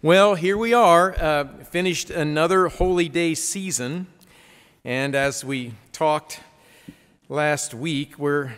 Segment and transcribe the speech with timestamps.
[0.00, 4.06] Well, here we are, uh, finished another holy day season.
[4.84, 6.38] And as we talked
[7.28, 8.52] last week, we're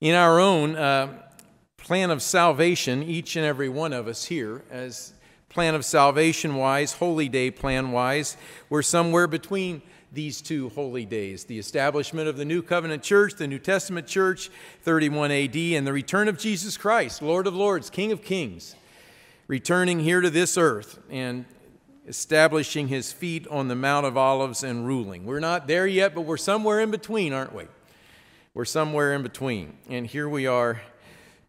[0.00, 1.08] in our own uh,
[1.76, 5.12] plan of salvation, each and every one of us here, as
[5.50, 8.38] plan of salvation wise, holy day plan wise,
[8.70, 9.82] we're somewhere between
[10.14, 14.50] these two holy days the establishment of the New Covenant Church, the New Testament Church,
[14.80, 18.76] 31 AD, and the return of Jesus Christ, Lord of Lords, King of Kings
[19.52, 21.44] returning here to this earth and
[22.08, 25.26] establishing his feet on the Mount of Olives and ruling.
[25.26, 27.64] We're not there yet, but we're somewhere in between, aren't we?
[28.54, 29.76] We're somewhere in between.
[29.90, 30.80] And here we are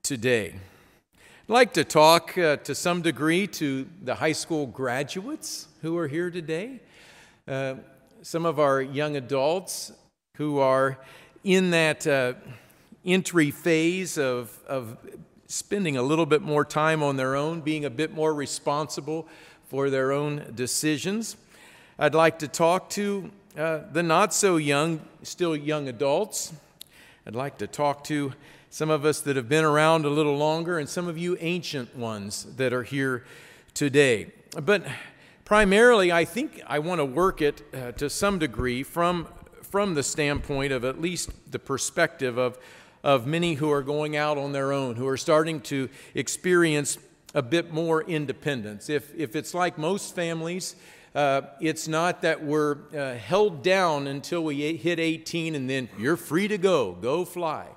[0.01, 0.53] today.
[1.15, 6.09] I'd like to talk uh, to some degree to the high school graduates who are
[6.09, 6.81] here today,
[7.47, 7.75] uh,
[8.21, 9.93] some of our young adults
[10.35, 10.99] who are
[11.45, 12.33] in that uh,
[13.05, 14.97] entry phase of, of
[15.53, 19.27] spending a little bit more time on their own, being a bit more responsible
[19.67, 21.37] for their own decisions.
[21.99, 26.53] I'd like to talk to uh, the not so young, still young adults.
[27.27, 28.33] I'd like to talk to
[28.71, 31.95] some of us that have been around a little longer and some of you ancient
[31.95, 33.23] ones that are here
[33.75, 34.31] today.
[34.59, 34.83] But
[35.45, 39.27] primarily, I think I want to work it uh, to some degree from,
[39.61, 42.57] from the standpoint of at least the perspective of
[43.03, 46.97] of many who are going out on their own, who are starting to experience
[47.33, 48.89] a bit more independence.
[48.89, 50.75] If, if it's like most families,
[51.15, 56.17] uh, it's not that we're uh, held down until we hit 18 and then you're
[56.17, 57.67] free to go, go fly.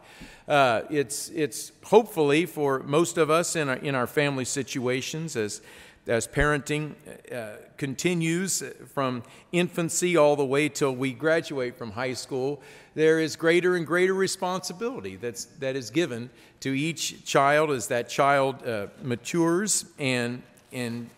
[0.49, 5.61] Uh, it's, it's hopefully for most of us in our, in our family situations as
[6.07, 6.95] as parenting
[7.33, 8.63] uh, continues
[8.95, 12.61] from infancy all the way till we graduate from high school,
[12.95, 18.09] there is greater and greater responsibility that's, that is given to each child as that
[18.09, 21.11] child uh, matures and, and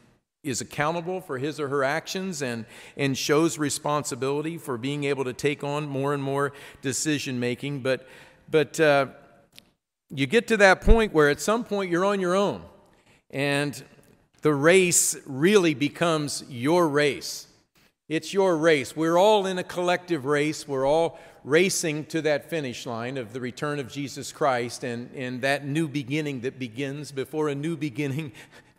[0.43, 2.65] is accountable for his or her actions and,
[2.97, 7.81] and shows responsibility for being able to take on more and more decision making.
[7.81, 8.07] But,
[8.51, 9.07] but uh,
[10.11, 12.63] you get to that point where at some point you're on your own.
[13.31, 13.85] And
[14.43, 17.47] the race really becomes your race.
[18.09, 18.97] It's your race.
[18.97, 20.67] We're all in a collective race.
[20.67, 25.43] We're all racing to that finish line of the return of Jesus Christ and, and
[25.43, 28.33] that new beginning that begins before a new beginning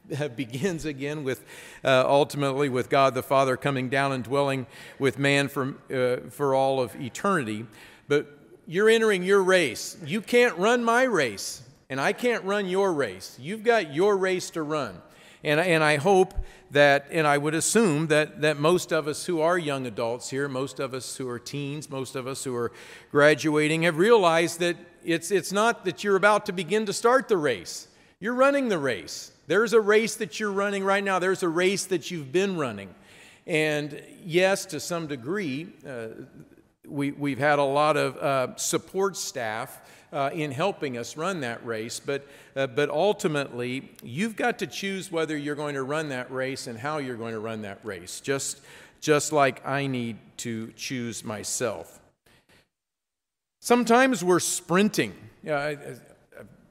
[0.35, 1.43] begins again with
[1.83, 4.65] uh, ultimately with God the Father coming down and dwelling
[4.97, 7.65] with man for, uh, for all of eternity.
[8.07, 8.27] But
[8.65, 9.97] you're entering your race.
[10.05, 13.37] You can't run my race, and I can't run your race.
[13.39, 15.01] You've got your race to run.
[15.43, 16.33] And, and I hope
[16.71, 20.47] that, and I would assume that, that most of us who are young adults here,
[20.47, 22.71] most of us who are teens, most of us who are
[23.11, 27.37] graduating, have realized that it's, it's not that you're about to begin to start the
[27.37, 27.87] race.
[28.19, 29.31] You're running the race.
[29.47, 32.93] There's a race that you're running right now, there's a race that you've been running.
[33.47, 36.09] And yes, to some degree, uh,
[36.87, 39.81] we, we've had a lot of uh, support staff
[40.11, 41.99] uh, in helping us run that race.
[41.99, 46.67] But, uh, but ultimately, you've got to choose whether you're going to run that race
[46.67, 48.59] and how you're going to run that race, just,
[49.01, 51.99] just like I need to choose myself.
[53.61, 55.13] Sometimes we're sprinting.
[55.45, 56.01] Uh, I, have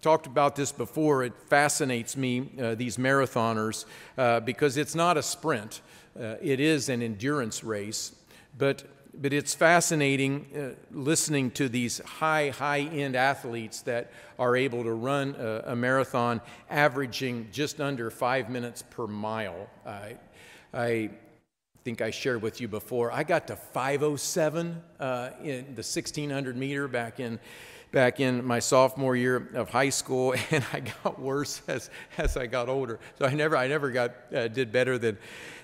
[0.00, 1.24] talked about this before.
[1.24, 3.84] It fascinates me, uh, these marathoners,
[4.16, 5.80] uh, because it's not a sprint,
[6.18, 8.14] uh, it is an endurance race.
[8.56, 8.84] But
[9.20, 14.92] but it's fascinating uh, listening to these high, high end athletes that are able to
[14.92, 16.40] run a, a, marathon
[16.70, 19.68] averaging just under five minutes per mile.
[19.84, 20.16] I,
[20.72, 21.10] I
[21.84, 26.86] think I shared with you before, I got to 507 uh, in the 1600 meter
[26.86, 27.40] back in.
[27.90, 32.46] Back in my sophomore year of high school, and I got worse as, as I
[32.46, 32.98] got older.
[33.18, 35.16] So I never, I never got, uh, did better than,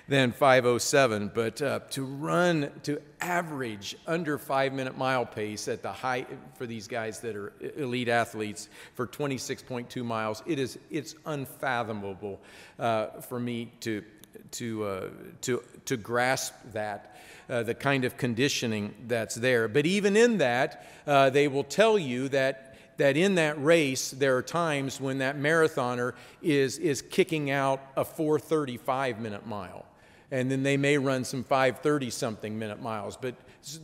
[0.07, 5.91] than 507, but uh, to run to average under five minute mile pace at the
[5.91, 6.25] high
[6.55, 12.39] for these guys that are elite athletes for 26.2 miles, it is it's unfathomable
[12.79, 14.03] uh, for me to
[14.51, 15.09] to uh,
[15.41, 17.17] to to grasp that.
[17.47, 19.67] Uh, the kind of conditioning that's there.
[19.67, 24.37] But even in that, uh, they will tell you that that in that race, there
[24.37, 29.85] are times when that marathoner is, is kicking out a 435 minute mile
[30.31, 33.17] and then they may run some 530 something minute miles.
[33.17, 33.35] But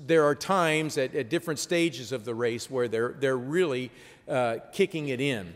[0.05, 3.91] there are times at, at different stages of the race where they're, they're really
[4.27, 5.53] uh, kicking it in,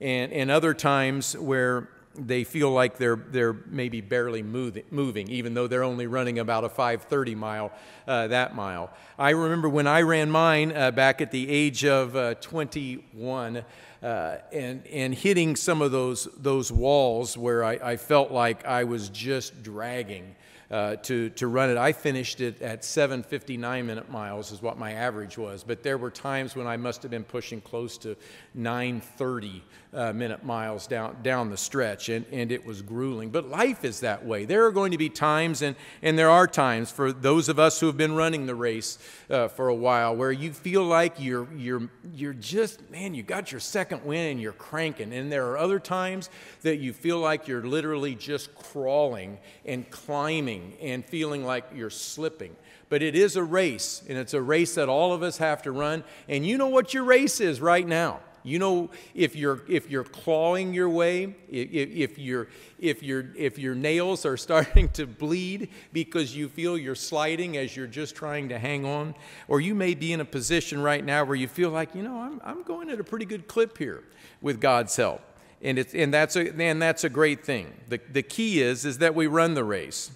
[0.00, 5.66] and, and other times where they feel like they're, they're maybe barely moving, even though
[5.66, 7.72] they're only running about a 530 mile
[8.06, 8.90] uh, that mile.
[9.18, 13.64] I remember when I ran mine uh, back at the age of uh, 21.
[14.02, 18.84] uh, and, and hitting some of those, those walls where I, I felt like I
[18.84, 20.36] was just dragging
[20.70, 21.76] uh, to, to run it.
[21.76, 26.10] I finished it at 759 minute miles is what my average was, but there were
[26.10, 28.16] times when I must have been pushing close to
[28.54, 29.62] 930
[29.94, 33.30] uh, minute miles down, down the stretch, and, and it was grueling.
[33.30, 34.44] But life is that way.
[34.44, 37.80] There are going to be times, and, and there are times for those of us
[37.80, 38.98] who have been running the race
[39.30, 43.52] uh, for a while, where you feel like you're, you're, you're just, man, you got
[43.52, 45.12] your second win and you're cranking.
[45.12, 46.28] And there are other times
[46.62, 52.56] that you feel like you're literally just crawling and climbing and feeling like you're slipping.
[52.88, 55.72] But it is a race, and it's a race that all of us have to
[55.72, 56.04] run.
[56.28, 58.20] And you know what your race is right now.
[58.46, 61.72] You know, if you're, if you're clawing your way, if,
[62.12, 62.46] if, you
[62.78, 67.76] if, you if your nails are starting to bleed because you feel you're sliding as
[67.76, 69.16] you're just trying to hang on,
[69.48, 72.20] or you may be in a position right now where you feel like, you know,
[72.20, 74.04] I'm, I'm going at a pretty good clip here
[74.40, 75.22] with God's help.
[75.60, 77.72] And, it's, and, that's a, and that's a great thing.
[77.88, 80.12] The, the key is, is that we run the race.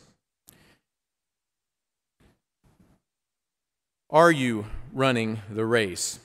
[4.12, 6.18] Are you running the race?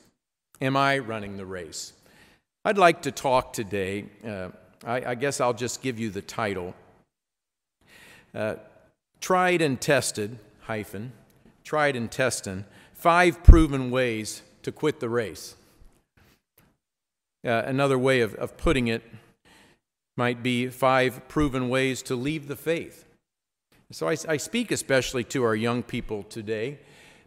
[0.60, 1.94] Am I running the race?
[2.64, 4.06] I'd like to talk today.
[4.26, 4.50] Uh,
[4.84, 6.74] I, I, guess I'll just give you the title
[8.34, 8.56] uh,
[9.22, 11.12] Tried and Tested, hyphen,
[11.64, 15.56] tried and tested, five proven ways to quit the race.
[17.46, 19.04] Uh, another way of, of putting it
[20.18, 23.06] might be five proven ways to leave the faith.
[23.92, 26.80] So I, I speak especially to our young people today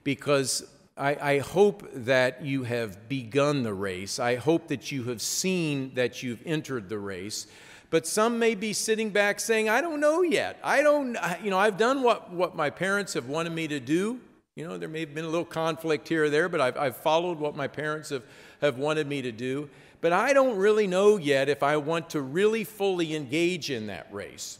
[0.04, 0.64] because
[0.96, 4.18] I, I, hope that you have begun the race.
[4.18, 7.46] I hope that you have seen that you've entered the race.
[7.90, 10.58] But some may be sitting back saying, I don't know yet.
[10.62, 14.20] I don't, you know, I've done what, what my parents have wanted me to do.
[14.56, 16.96] You know, there may have been a little conflict here or there, but I've, I've
[16.96, 18.24] followed what my parents have,
[18.60, 19.70] have wanted me to do.
[20.00, 24.06] But I don't really know yet if I want to really fully engage in that
[24.12, 24.58] race.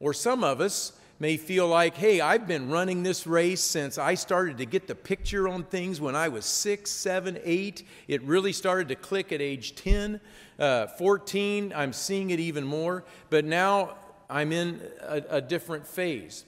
[0.00, 0.92] Or some of us,
[1.22, 4.96] may feel like, hey, I've been running this race since I started to get the
[4.96, 7.86] picture on things when I was six, seven, eight.
[8.08, 10.20] It really started to click at age 10.
[10.58, 13.04] Uh, 14, I'm seeing it even more.
[13.30, 13.94] But now
[14.28, 16.44] I'm in a, a different phase.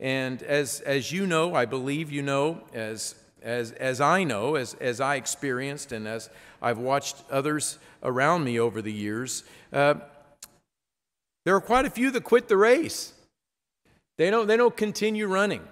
[0.00, 4.74] And as, as you know, I believe you know, as, as, as I know, as,
[4.80, 6.30] as I experienced, and as
[6.60, 9.94] I've watched others around me over the years, uh,
[11.44, 13.12] there are quite a few that quit the race.
[14.16, 15.62] They don't, they don't continue running.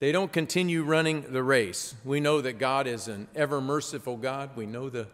[0.00, 1.94] They don't continue running the race.
[2.04, 4.50] We know that God is an ever merciful God.
[4.56, 5.06] We know the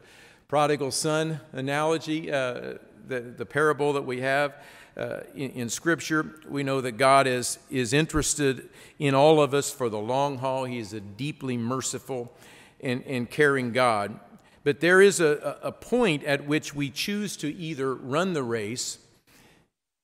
[0.48, 4.54] prodigal son analogy, uh, the, the parable that we have
[4.96, 6.40] uh, in, in, Scripture.
[6.48, 10.64] We know that God is, is interested in all of us for the long haul.
[10.64, 12.32] He is a deeply merciful
[12.80, 14.18] and, and caring God.
[14.64, 18.98] But there is a, a point at which we choose to either run the race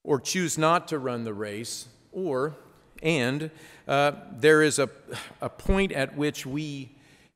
[0.05, 2.57] or choose not to run the race or,
[3.03, 3.51] and
[3.87, 4.89] uh, there is a,
[5.43, 6.91] a point at which we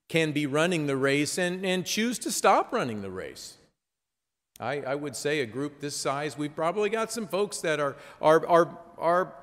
[0.09, 3.59] can be running the race and, and choose to stop running the race.
[4.59, 7.97] I, I would say a group this size, we've probably got some folks that are,
[8.23, 9.35] are, are, are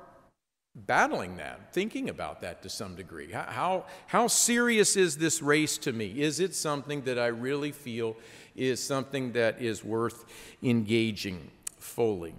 [0.74, 3.30] battling that, thinking about that to some degree.
[3.32, 6.20] How, how serious is this race to me?
[6.20, 8.16] Is it something that I really feel
[8.56, 10.24] is something that is worth
[10.62, 12.34] engaging fully?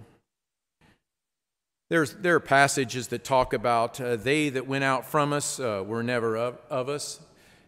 [1.89, 5.83] There's, there are passages that talk about uh, they that went out from us uh,
[5.85, 7.19] were never of, of, us,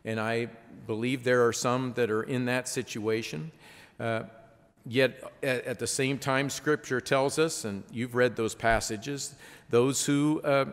[0.06, 0.48] and I
[0.86, 3.52] believe there are some that are in that situation.
[4.00, 4.24] Uh,
[4.86, 9.34] yet at, at, the same time, Scripture tells us, and you've read those passages,
[9.72, 10.66] those who uh,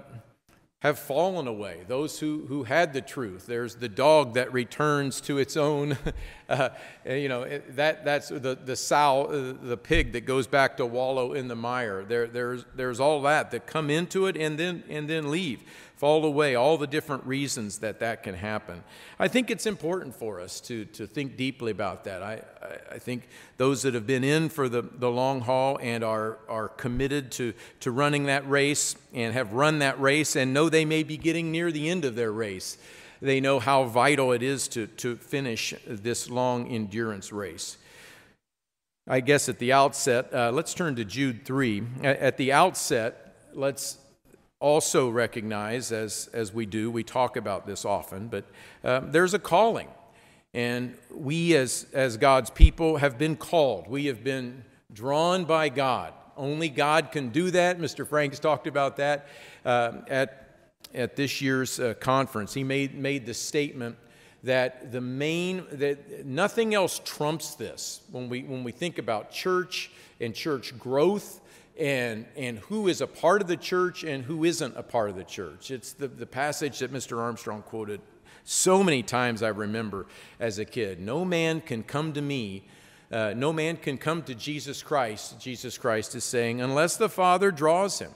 [0.80, 3.46] have fallen away, those who, who had the truth.
[3.46, 5.98] There's the dog that returns to its own,
[6.48, 6.68] uh,
[7.04, 11.32] you know, that, that's the, the sow, uh, the pig that goes back to wallow
[11.32, 12.04] in the mire.
[12.04, 15.64] There, there's, there's all that that come into it and then, and then leave
[15.98, 18.84] fall away, all the different reasons that that can happen.
[19.18, 22.22] I think it's important for us to, to think deeply about that.
[22.22, 26.04] I, I, I think those that have been in for the, the long haul and
[26.04, 30.68] are, are committed to, to running that race and have run that race and know
[30.68, 32.78] they may be getting near the end of their race,
[33.20, 37.76] they know how vital it is to, to finish this long endurance race.
[39.08, 41.82] I guess at the outset, uh, let's turn to Jude 3.
[42.04, 43.98] At the outset, let's
[44.60, 48.44] also recognize, as, as we do, we talk about this often, but
[48.84, 49.88] um, there's a calling.
[50.54, 53.86] And we, as, as God's people, have been called.
[53.88, 56.12] We have been drawn by God.
[56.36, 57.78] Only God can do that.
[57.78, 58.06] Mr.
[58.06, 59.28] Franks talked about that
[59.64, 60.56] uh, at,
[60.94, 62.54] at this year's uh, conference.
[62.54, 63.96] He made, made the statement
[64.44, 69.90] that the main, that nothing else trumps this when we, when we think about church
[70.20, 71.40] and church growth
[71.78, 75.16] and, and who is a part of the church and who isn't a part of
[75.16, 75.70] the church.
[75.70, 77.18] It's the, the passage that Mr.
[77.18, 78.00] Armstrong quoted
[78.44, 80.06] so many times I remember
[80.40, 81.00] as a kid.
[81.00, 82.64] No man can come to me,
[83.12, 85.40] uh, no man can come to Jesus Christ.
[85.40, 88.10] Jesus Christ is saying, unless the Father draws him.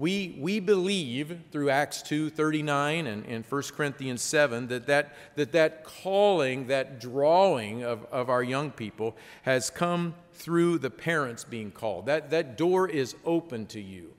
[0.00, 5.50] We, we believe through Acts 2 39 and, and 1 Corinthians 7 that that, that
[5.52, 11.72] that calling, that drawing of, of our young people has come through the parents being
[11.72, 12.06] called.
[12.06, 14.14] That, that door is open to you.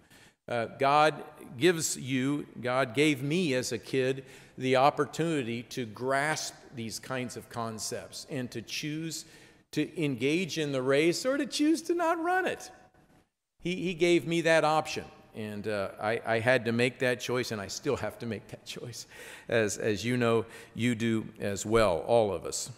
[0.49, 1.23] Uh, God
[1.57, 4.25] gives you, God gave me as a kid
[4.57, 9.23] the opportunity to grasp these kinds of concepts and to choose
[9.71, 12.69] to engage in the race or to choose to not run it.
[13.61, 15.05] He, he gave me that option.
[15.35, 18.47] And uh, I, I, had to make that choice, and I still have to make
[18.49, 19.05] that choice,
[19.47, 20.45] as, as you know,
[20.75, 22.71] you do as well, all of us.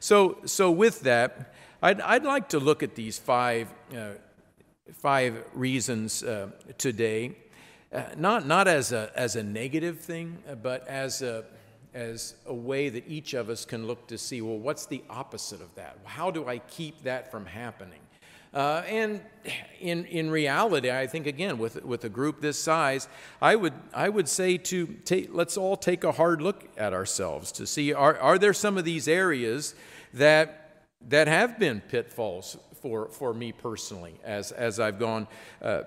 [0.00, 4.12] So, so with that, I'd, I'd like to look at these five, uh,
[4.92, 7.36] five reasons uh, today
[7.90, 11.44] uh, not, not as, a, as a negative thing, uh, but as a,
[11.94, 15.62] as a way that each of us can look to see well, what's the opposite
[15.62, 15.96] of that?
[16.04, 18.00] How do I keep that from happening?
[18.52, 19.20] Uh, and
[19.80, 23.08] in, in reality, I think again, with, with a group this size,
[23.40, 27.52] I would, I would say to take, let's all take a hard look at ourselves
[27.52, 29.74] to see are, are there some of these areas
[30.14, 35.26] that, that have been pitfalls for, for me personally as, as I've gone
[35.60, 35.82] uh,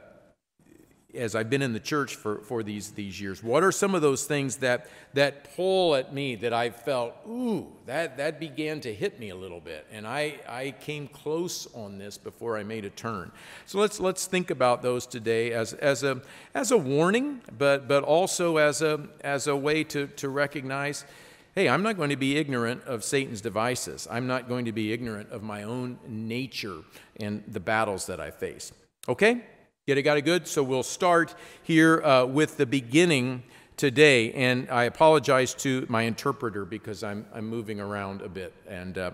[1.15, 3.43] as I've been in the church for, for these, these years?
[3.43, 7.67] What are some of those things that, that pull at me that I felt, ooh,
[7.85, 9.85] that, that began to hit me a little bit?
[9.91, 13.31] And I, I came close on this before I made a turn.
[13.65, 16.21] So let's, let's think about those today as, as, a,
[16.53, 21.05] as a warning, but, but also as a, as a way to, to recognize
[21.53, 24.07] hey, I'm not going to be ignorant of Satan's devices.
[24.09, 26.77] I'm not going to be ignorant of my own nature
[27.19, 28.71] and the battles that I face.
[29.09, 29.43] Okay?
[29.87, 30.47] Get it, got it good?
[30.47, 31.33] So we'll start
[31.63, 33.41] here uh, with the beginning
[33.77, 34.31] today.
[34.33, 39.11] And I apologize to my interpreter because I'm, I'm moving around a bit, and uh,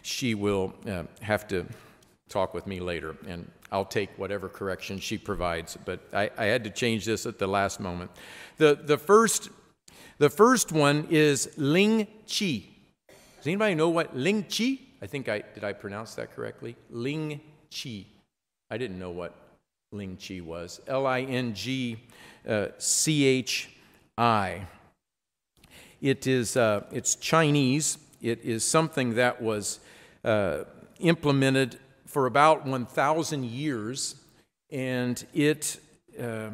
[0.00, 1.66] she will uh, have to
[2.30, 3.14] talk with me later.
[3.28, 5.76] And I'll take whatever correction she provides.
[5.84, 8.10] But I, I had to change this at the last moment.
[8.56, 9.50] The, the, first,
[10.16, 12.64] the first one is Ling Chi.
[13.06, 14.78] Does anybody know what Ling Chi?
[15.02, 16.74] I think I did I pronounce that correctly?
[16.88, 17.38] Ling
[17.70, 18.06] Chi.
[18.70, 19.34] I didn't know what
[19.92, 21.96] Ling Chi was L I N G
[22.78, 23.70] C H
[24.18, 24.66] I.
[26.00, 27.98] It is uh, it's Chinese.
[28.20, 29.80] It is something that was
[30.24, 30.64] uh,
[30.98, 34.16] implemented for about 1,000 years,
[34.70, 35.78] and it
[36.20, 36.48] uh,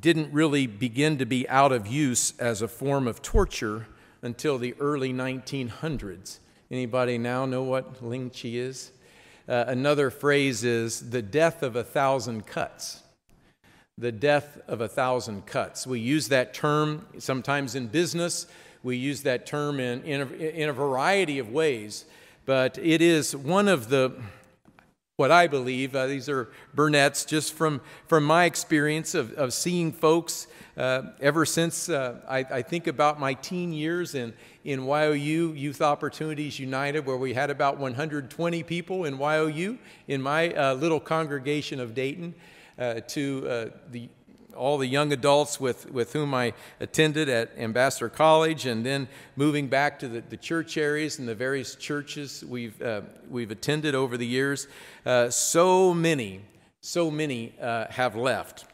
[0.00, 3.86] didn't really begin to be out of use as a form of torture
[4.22, 6.38] until the early 1900s.
[6.70, 8.92] Anybody now know what Ling Chi is?
[9.50, 13.02] Uh, another phrase is the death of a thousand cuts.
[13.98, 15.88] The death of a thousand cuts.
[15.88, 18.46] We use that term sometimes in business,
[18.84, 22.04] we use that term in, in, a, in a variety of ways,
[22.46, 24.12] but it is one of the
[25.16, 25.94] what I believe.
[25.94, 30.46] Uh, these are Burnett's, just from, from my experience of, of seeing folks
[30.78, 34.32] uh, ever since uh, I, I, think about my teen years in,
[34.64, 40.52] in YOU, Youth Opportunities United, where we had about 120 people in YOU, in my
[40.54, 42.34] uh, little congregation of Dayton,
[42.78, 44.08] uh, to uh, the
[44.56, 49.68] all the young adults with, with whom I attended at Ambassador College, and then moving
[49.68, 54.16] back to the, the church areas and the various churches we've, uh, we've attended over
[54.16, 54.68] the years.
[55.06, 56.42] Uh, so many,
[56.82, 58.64] so many uh, have left.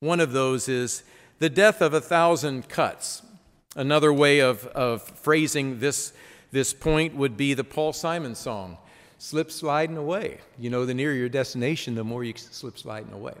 [0.00, 1.04] One of those is
[1.38, 3.22] the death of a thousand cuts.
[3.74, 6.12] Another way of, of phrasing this,
[6.50, 8.76] this point would be the Paul Simon song,
[9.18, 10.38] Slip Sliding Away.
[10.58, 13.34] You know, the nearer your destination, the more you slip sliding away.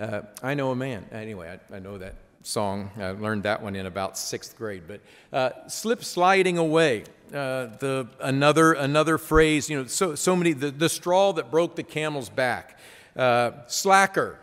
[0.00, 1.06] Uh, I know a man.
[1.12, 2.90] Anyway, I, I, know that song.
[2.96, 4.84] I learned that one in about sixth grade.
[4.88, 5.00] But
[5.32, 7.04] uh, slip sliding away.
[7.28, 9.70] Uh, the another another phrase.
[9.70, 10.52] You know, so so many.
[10.52, 12.78] The, the straw that broke the camel's back.
[13.16, 14.38] Uh, slacker.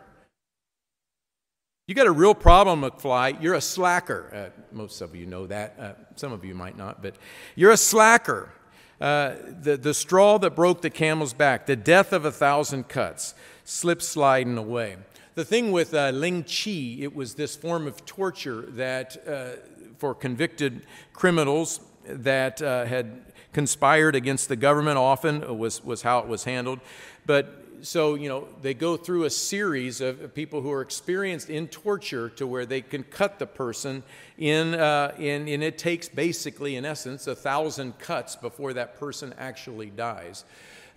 [1.86, 3.42] You got a real problem, McFly.
[3.42, 4.54] You're a slacker.
[4.56, 5.76] Uh, most of you know that.
[5.78, 7.18] Uh, some of you might not, but
[7.58, 8.54] you're a slacker.
[9.02, 13.36] Uh, the, the straw that broke the camel's back, the death of a thousand cuts,
[13.66, 14.96] slip sliding away.
[15.36, 19.60] The thing with uh, Ling Chi, it was this form of torture that uh,
[19.98, 26.28] for convicted criminals that uh, had conspired against the government often was, was how it
[26.28, 26.80] was handled.
[27.26, 31.68] But so, you know, they go through a series of people who are experienced in
[31.68, 34.04] torture to where they can cut the person
[34.38, 39.34] in, uh, in, and it takes basically, in essence, a thousand cuts before that person
[39.38, 40.46] actually dies.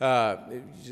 [0.00, 0.36] Uh,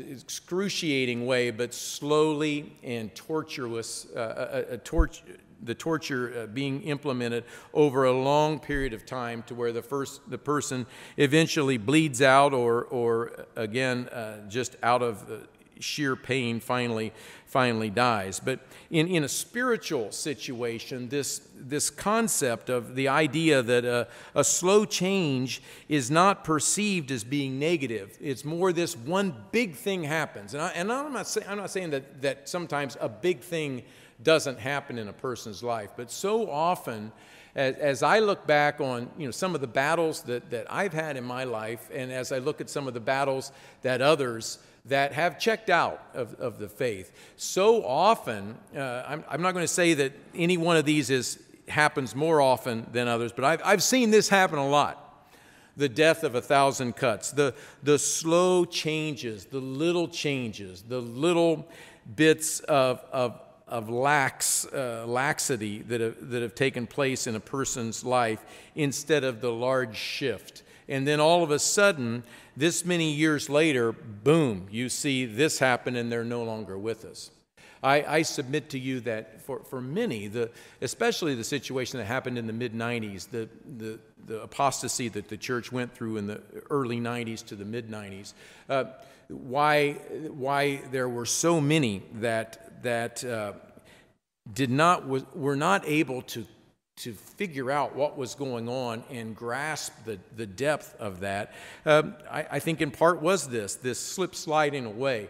[0.09, 5.23] excruciating way, but slowly and tortureless, uh, a, a, a torture
[5.63, 10.21] the torture uh, being implemented over a long period of time to where the first
[10.29, 10.85] the person
[11.17, 15.37] eventually bleeds out or or again uh, just out of uh,
[15.79, 17.11] sheer pain finally
[17.45, 23.85] finally dies but in, in a spiritual situation this this concept of the idea that
[23.85, 29.75] a, a slow change is not perceived as being negative it's more this one big
[29.75, 33.09] thing happens and, I, and I'm, not say, I'm not saying that, that sometimes a
[33.09, 33.83] big thing
[34.23, 35.91] doesn't happen in a person's life.
[35.95, 37.11] But so often,
[37.55, 40.93] as, as, I look back on you know, some of the battles that, that I've
[40.93, 43.51] had in my life, and as I look at some of the battles
[43.81, 49.41] that others that have checked out of, of the faith, so often, uh, I'm, I'm
[49.41, 53.31] not going to say that any one of these is, happens more often than others,
[53.31, 55.01] but I've, I've seen this happen a lot
[55.77, 61.67] the death of a thousand cuts, the, the slow changes, the little changes, the little
[62.15, 67.39] bits of, of of lax, uh, laxity that have, that have taken place in a
[67.39, 68.43] person's life
[68.75, 70.63] instead of the large shift.
[70.87, 72.23] And then all of a sudden,
[72.55, 77.31] this many years later, boom, you see this happen and they're no longer with us.
[77.83, 80.49] I, I submit to you that for, for many, the,
[80.81, 85.37] especially the situation that happened in the mid 90s, the, the, the apostasy that the
[85.37, 88.33] church went through in the early 90s to the mid 90s,
[88.69, 88.85] uh,
[89.27, 89.93] why,
[90.31, 93.53] why there were so many that that uh,
[94.53, 96.45] did not, were not able to,
[96.97, 101.53] to figure out what was going on and grasp the, the depth of that,
[101.85, 105.29] um, I, I, think in part was this, this slip sliding away.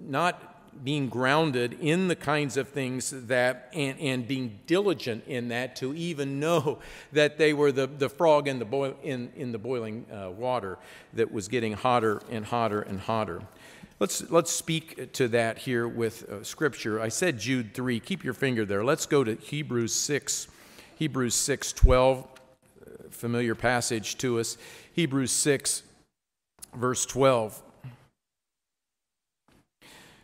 [0.00, 5.76] Not being grounded in the kinds of things that, and, and being diligent in that
[5.76, 6.80] to even know
[7.12, 10.78] that they were the, the frog in the, boil, in, in the boiling uh, water
[11.14, 13.42] that was getting hotter and hotter and hotter.
[13.98, 17.00] Let's, let's speak to that here with uh, Scripture.
[17.00, 17.98] I said Jude 3.
[18.00, 18.84] Keep your finger there.
[18.84, 20.48] Let's go to Hebrews 6.
[20.96, 24.56] Hebrews 6 12, uh, familiar passage to us.
[24.92, 25.82] Hebrews 6,
[26.74, 27.62] verse 12.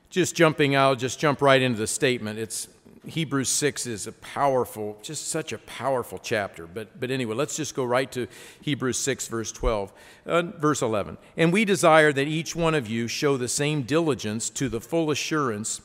[0.09, 2.39] Just jumping out, just jump right into the statement.
[2.39, 2.69] It's
[3.07, 6.67] Hebrews 6 is a powerful, just such a powerful chapter.
[6.67, 8.27] But, but anyway, let's just go right to
[8.61, 9.93] Hebrews 6, verse 12,
[10.27, 11.19] uh, verse 11.
[11.37, 15.11] And we desire that each one of you show the same diligence to the full
[15.11, 15.81] assurance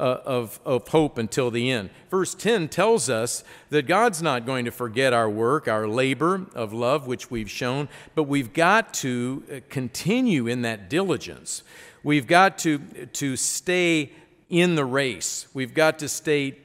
[0.00, 1.90] uh, of, of hope until the end.
[2.10, 6.72] Verse 10 tells us that God's not going to forget our work, our labor of
[6.72, 11.62] love, which we've shown, but we've got to uh, continue in that diligence.
[12.02, 14.12] We've got to, to stay
[14.48, 15.46] in the race.
[15.52, 16.58] We've got to stay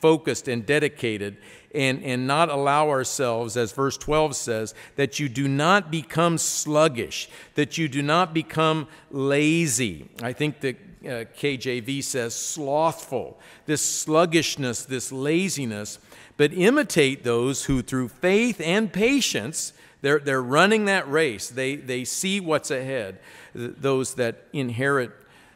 [0.00, 1.36] focused and dedicated
[1.74, 7.28] and, and not allow ourselves, as verse 12 says, that you do not become sluggish,
[7.54, 10.08] that you do not become lazy.
[10.22, 15.98] I think that Uh, KJV says slothful, this sluggishness, this laziness,
[16.36, 21.48] but imitate those who, through faith and patience, they're, they're running that race.
[21.48, 23.20] They, they see what's ahead,
[23.54, 25.12] those that inherit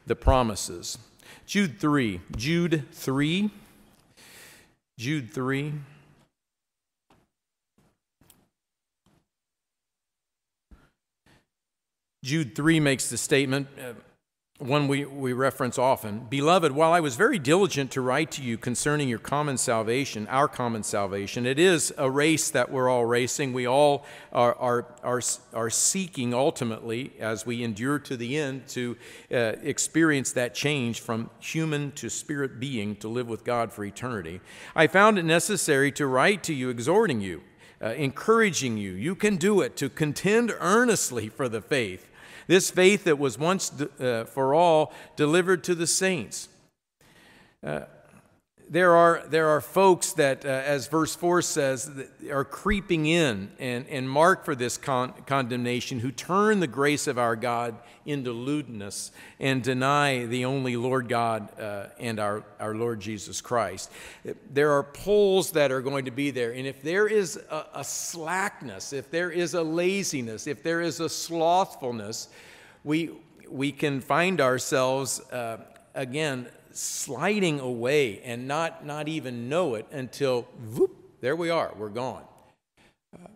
[0.06, 0.98] the promises.
[1.46, 2.20] Jude 3.
[2.36, 3.50] Jude 3.
[4.98, 5.72] Jude 3.
[12.22, 13.66] Jude 3 makes the statement.
[13.78, 13.94] Uh,
[14.60, 16.26] One we, we reference often.
[16.28, 20.48] Beloved, while I was very diligent to write to you concerning your common salvation, our
[20.48, 23.54] common salvation, it is a race that we're all racing.
[23.54, 25.22] We all are, are, are,
[25.54, 28.98] are seeking ultimately, as we endure to the end, to
[29.32, 34.42] uh, experience that change from human to spirit being to live with God for eternity.
[34.76, 37.40] I found it necessary to write to you, exhorting you,
[37.82, 42.09] uh, encouraging you, you can do it, to contend earnestly for the faith
[42.50, 46.48] this faith that was once uh, for all delivered to the saints.
[47.64, 47.82] Uh,
[48.70, 51.90] there are, there are folks that, uh, as verse 4 says,
[52.30, 57.18] are creeping in and, and mark for this con- condemnation who turn the grace of
[57.18, 57.74] our God
[58.06, 63.90] into lewdness and deny the only Lord God uh, and our, our Lord Jesus Christ.
[64.48, 67.82] There are poles that are going to be there, and if there is a, a
[67.82, 72.28] slackness, if there is a laziness, if there is a slothfulness,
[72.84, 73.10] we,
[73.48, 75.56] we can find ourselves, uh,
[75.96, 80.42] again, sliding away and not, not even know it until,
[80.74, 82.22] whoop, there we are, we're gone.
[83.14, 83.28] Uh,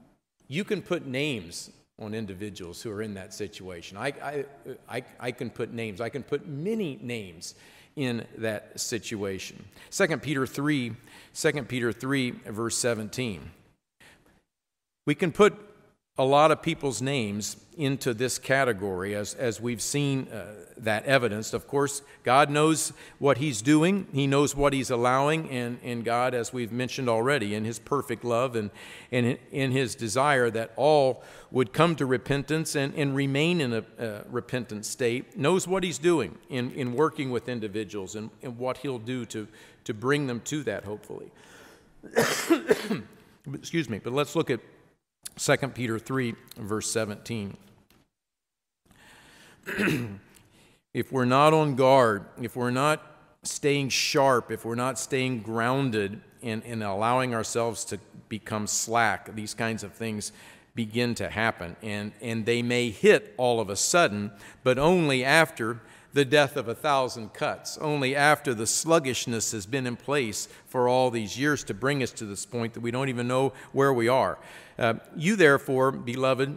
[0.48, 1.70] you can put names
[2.00, 3.96] on individuals who are in that situation.
[3.96, 4.44] I, I,
[4.88, 7.54] I, I can put names, I can put many names
[7.96, 9.64] in that situation.
[9.90, 10.92] 2 Peter 3,
[11.34, 13.50] 2 Peter 3, verse 17.
[15.06, 15.54] We can put
[16.16, 20.46] a lot of people's names into this category as, as we've seen uh,
[20.76, 21.54] that evidenced.
[21.54, 26.32] Of course, God knows what He's doing, He knows what He's allowing, and, and God,
[26.32, 28.70] as we've mentioned already, in His perfect love and,
[29.10, 33.84] and in His desire that all would come to repentance and, and remain in a
[33.98, 38.78] uh, repentant state, knows what He's doing in, in working with individuals and, and what
[38.78, 39.48] He'll do to,
[39.82, 41.32] to bring them to that, hopefully.
[43.52, 44.60] Excuse me, but let's look at
[45.36, 47.56] 2 Peter 3, verse 17.
[50.94, 53.02] if we're not on guard, if we're not
[53.42, 59.54] staying sharp, if we're not staying grounded and, and allowing ourselves to become slack, these
[59.54, 60.32] kinds of things
[60.74, 61.76] begin to happen.
[61.82, 65.80] And, and they may hit all of a sudden, but only after
[66.14, 70.88] the death of a thousand cuts, only after the sluggishness has been in place for
[70.88, 73.92] all these years to bring us to this point that we don't even know where
[73.92, 74.38] we are.
[74.78, 76.56] Uh, you, therefore, beloved,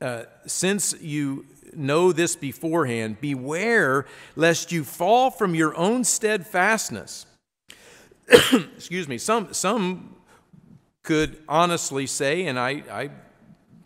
[0.00, 7.26] uh, since you know this beforehand, beware lest you fall from your own steadfastness.
[8.76, 10.16] Excuse me, some, some
[11.04, 13.10] could honestly say, and I, I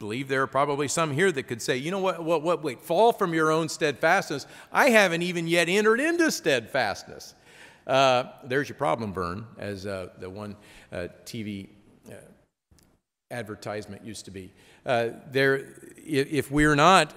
[0.04, 2.78] believe there are probably some here that could say, you know what, what, what, wait,
[2.78, 4.46] fall from your own steadfastness.
[4.70, 7.34] I haven't even yet entered into steadfastness.
[7.86, 10.56] Uh, there's your problem, Vern, as uh, the one
[10.92, 11.68] uh, TV
[12.10, 12.16] uh,
[13.30, 14.52] advertisement used to be.
[14.84, 17.14] Uh, there, if we're not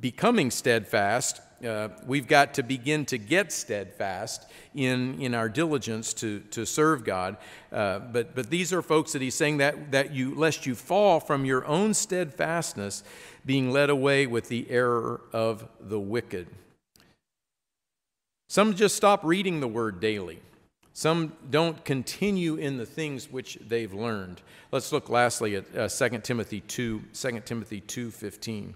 [0.00, 6.40] becoming steadfast, uh, we've got to begin to get steadfast in, in our diligence to,
[6.50, 7.36] to serve God.
[7.72, 11.20] Uh, but, but these are folks that he's saying that, that you, lest you fall
[11.20, 13.02] from your own steadfastness,
[13.44, 16.46] being led away with the error of the wicked.
[18.48, 20.40] Some just stop reading the word daily.
[20.92, 24.42] Some don't continue in the things which they've learned.
[24.72, 28.74] Let's look lastly at uh, 2 Timothy 2, 2 Timothy 2:15.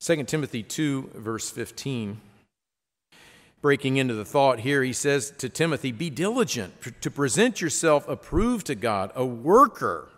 [0.00, 2.20] 2 Timothy 2 verse 15
[3.62, 8.66] breaking into the thought here, he says to Timothy, Be diligent to present yourself approved
[8.66, 10.08] to God, a worker,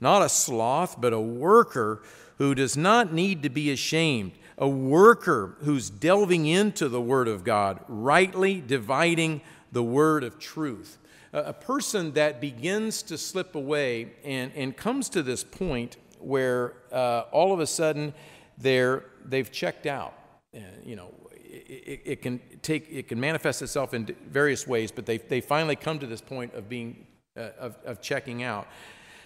[0.00, 2.02] not a sloth, but a worker
[2.38, 7.44] who does not need to be ashamed, a worker who's delving into the Word of
[7.44, 9.40] God, rightly dividing
[9.70, 10.98] the Word of truth.
[11.32, 17.22] A person that begins to slip away and, and comes to this point where uh,
[17.32, 18.12] all of a sudden
[18.58, 20.14] they're, they've checked out.
[20.54, 25.06] Uh, you know, it, it, can take it can manifest itself in various ways, but
[25.06, 27.06] they, they finally come to this point of being
[27.36, 28.66] uh, of, of checking out.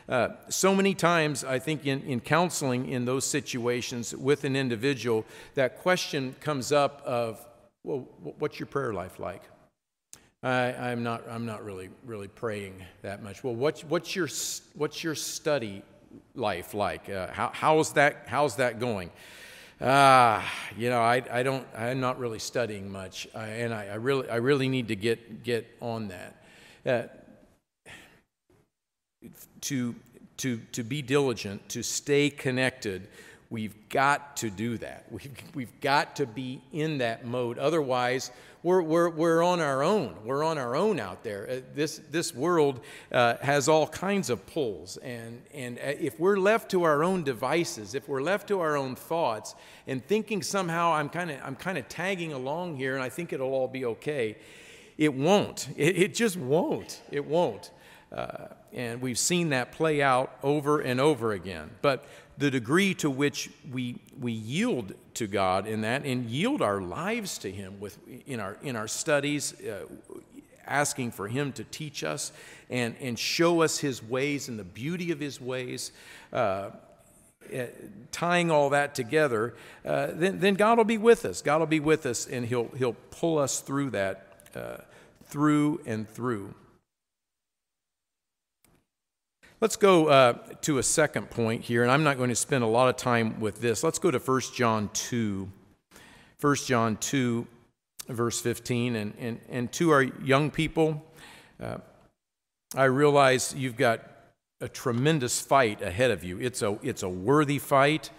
[0.09, 5.25] Uh, so many times, I think in, in counseling in those situations with an individual,
[5.55, 7.45] that question comes up of,
[7.83, 8.07] well,
[8.39, 9.43] what's your prayer life like?
[10.43, 13.43] I, am not, I'm not really, really praying that much.
[13.43, 14.29] Well, what's, what's, your,
[14.75, 15.83] what's your study
[16.37, 17.09] life like?
[17.09, 19.11] Uh, how, how's, that, how's that going?
[19.81, 23.95] Ah, you know, I, I don't, I'm not really studying much, I, and I, I,
[23.95, 26.45] really, I really need to get, get on that.
[26.85, 27.03] Uh,
[29.63, 29.95] to,
[30.39, 33.09] to, to be diligent, to stay connected,
[33.51, 35.07] we've got to do that.
[35.11, 37.59] We've, we've got to be in that mode.
[37.59, 38.31] Otherwise,
[38.67, 40.17] we're, we're, we're on our own.
[40.25, 41.49] We're on our own out there.
[41.49, 42.81] Uh, this, this world
[43.13, 44.97] uh, has all kinds of pulls.
[44.97, 48.77] And, and uh, if we're left to our own devices, if we're left to our
[48.77, 49.55] own thoughts,
[49.87, 53.33] and thinking somehow I'm kind of I'm kind of tagging along here and I think
[53.33, 54.37] it'll all be okay,
[54.99, 55.69] it won't.
[55.77, 57.01] It, it just won't.
[57.13, 57.71] It won't.
[58.11, 61.71] Uh, and we've seen that play out over and over again.
[61.83, 62.05] But
[62.39, 67.39] the degree to which we, we yield to God in that and yield our lives
[67.39, 69.87] to Him with, in, our, in our studies, uh,
[70.67, 72.33] asking for Him to teach us
[72.69, 75.93] and, and show us His ways and the beauty of His ways,
[76.33, 76.71] uh,
[77.55, 77.67] uh,
[78.13, 81.43] tying all that together, uh, then, then God will be with us.
[81.43, 84.79] God will be with us and He'll, he'll pull us through that, uh,
[85.27, 86.55] through and through.
[89.59, 92.67] Let's go uh, to a second point here, and I'm not going to spend a
[92.67, 93.83] lot of time with this.
[93.83, 95.51] Let's go to 1 John 2.
[96.39, 97.47] 1 John 2,
[98.09, 98.97] verse 15.
[98.97, 101.03] And, and, and to our young people,
[101.59, 101.79] uh,
[102.75, 104.03] I realize you've got
[104.61, 106.39] a tremendous fight ahead of you.
[106.39, 108.11] It's a, it's a worthy fight,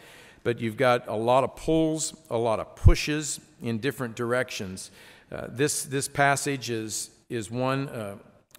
[0.43, 4.89] but you've got a lot of pulls, a lot of pushes in different directions.
[5.31, 8.15] Uh, this, this passage is, is one uh,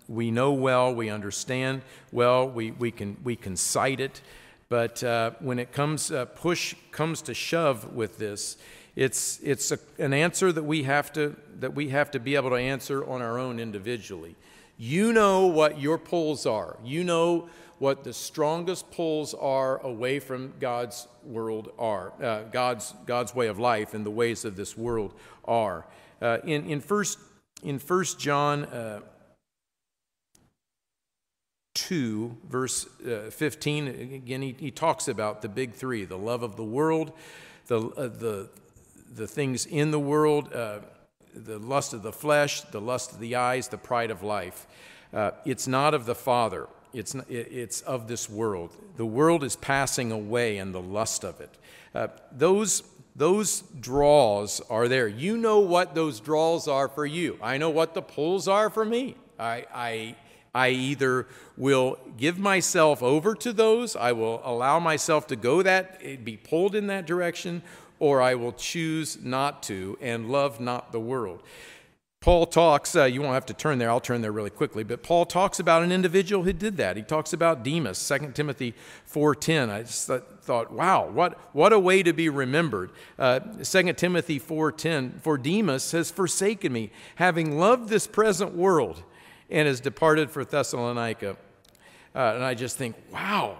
[0.09, 4.21] we know well, we understand well, we, we, can, we can cite it.
[4.69, 8.57] But uh, when it comes, uh, push comes to shove with this,
[8.97, 12.51] it's, it's a, an answer that we, have to, that we have to be able
[12.51, 14.35] to answer on our own individually.
[14.77, 16.77] You know what your pulls are.
[16.85, 23.35] You know what the strongest pulls are away from God's world are, uh, God's, God's
[23.35, 25.87] way of life and the ways of this world are.
[26.21, 27.19] Uh, in, in, first,
[27.63, 29.01] in First John uh,
[31.75, 36.57] 2, verse uh, 15, again, he, he talks about the big three the love of
[36.57, 37.13] the world,
[37.67, 38.49] the, uh, the,
[39.15, 40.81] the things in the world, uh,
[41.35, 44.67] the lust of the flesh, the lust of the eyes, the pride of life.
[45.45, 48.71] it's not of the Father it's, it's of this world.
[48.97, 51.57] The world is passing away and the lust of it.
[51.95, 52.83] Uh, those,
[53.17, 55.09] those draws are there.
[55.09, 57.39] You know what those draws are for you.
[57.43, 59.17] I know what the pulls are for me.
[59.39, 60.17] I, I,
[60.55, 66.25] I either will give myself over to those, I will allow myself to go that,
[66.25, 67.63] be pulled in that direction,
[67.99, 71.43] or I will choose not to and love not the world.
[72.21, 75.05] Paul talks, uh, you won't have to turn there, I'll turn there really quickly, but
[75.05, 76.97] Paul talks about an individual who did that.
[76.97, 78.75] He talks about Demas, 2 Timothy
[79.09, 79.71] 4.10.
[79.71, 80.11] I just
[80.43, 82.91] thought, wow, what, what a way to be remembered.
[83.21, 89.05] Uh, 2 Timothy 4.10, for Demas has forsaken me, having loved this present world,
[89.51, 91.37] and has departed for Thessalonica.
[92.15, 93.59] Uh, and I just think, wow,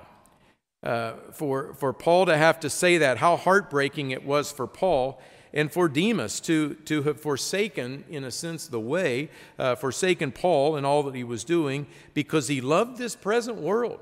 [0.83, 5.21] uh, for, for Paul to have to say that, how heartbreaking it was for Paul
[5.53, 10.77] and for Demas to, to have forsaken, in a sense, the way, uh, forsaken Paul
[10.77, 14.01] and all that he was doing because he loved this present world.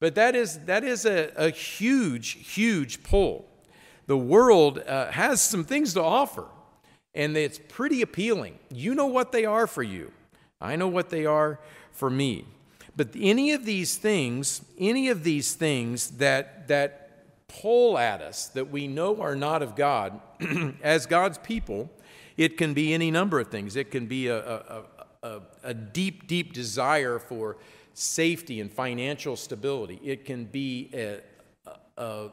[0.00, 3.48] But that is, that is a, a huge, huge pull.
[4.06, 6.44] The world uh, has some things to offer,
[7.14, 8.58] and it's pretty appealing.
[8.70, 10.12] You know what they are for you,
[10.64, 11.60] I know what they are
[11.92, 12.46] for me.
[12.96, 18.70] But any of these things, any of these things that, that pull at us that
[18.70, 20.20] we know are not of God,
[20.82, 21.90] as God's people,
[22.36, 23.76] it can be any number of things.
[23.76, 24.82] It can be a, a,
[25.22, 27.56] a, a, deep, deep desire for
[27.94, 30.00] safety and financial stability.
[30.02, 31.20] It can be a,
[31.96, 32.30] a,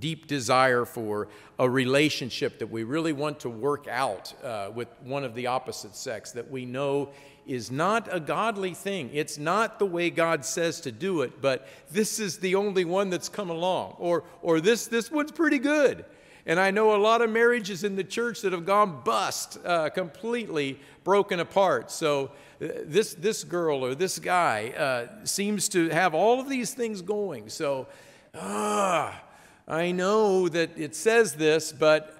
[0.00, 5.24] deep desire for a relationship that we really want to work out uh, with one
[5.24, 7.10] of the opposite sex that we know
[7.46, 9.10] is not a godly thing.
[9.12, 13.10] It's not the way God says to do it, but this is the only one
[13.10, 13.96] that's come along.
[13.98, 16.04] Or, or this, this one's pretty good.
[16.48, 19.90] And I know a lot of marriages in the church that have gone bust, uh,
[19.90, 21.90] completely broken apart.
[21.90, 22.30] So
[22.62, 27.02] uh, this, this girl or this guy uh, seems to have all of these things
[27.02, 27.48] going.
[27.48, 27.88] So,
[28.34, 29.20] ah,
[29.66, 32.16] I know that it says this, but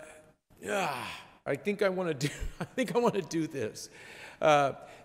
[0.68, 1.08] ah,
[1.46, 2.34] I think I want to do.
[2.60, 3.88] I think I want to do this.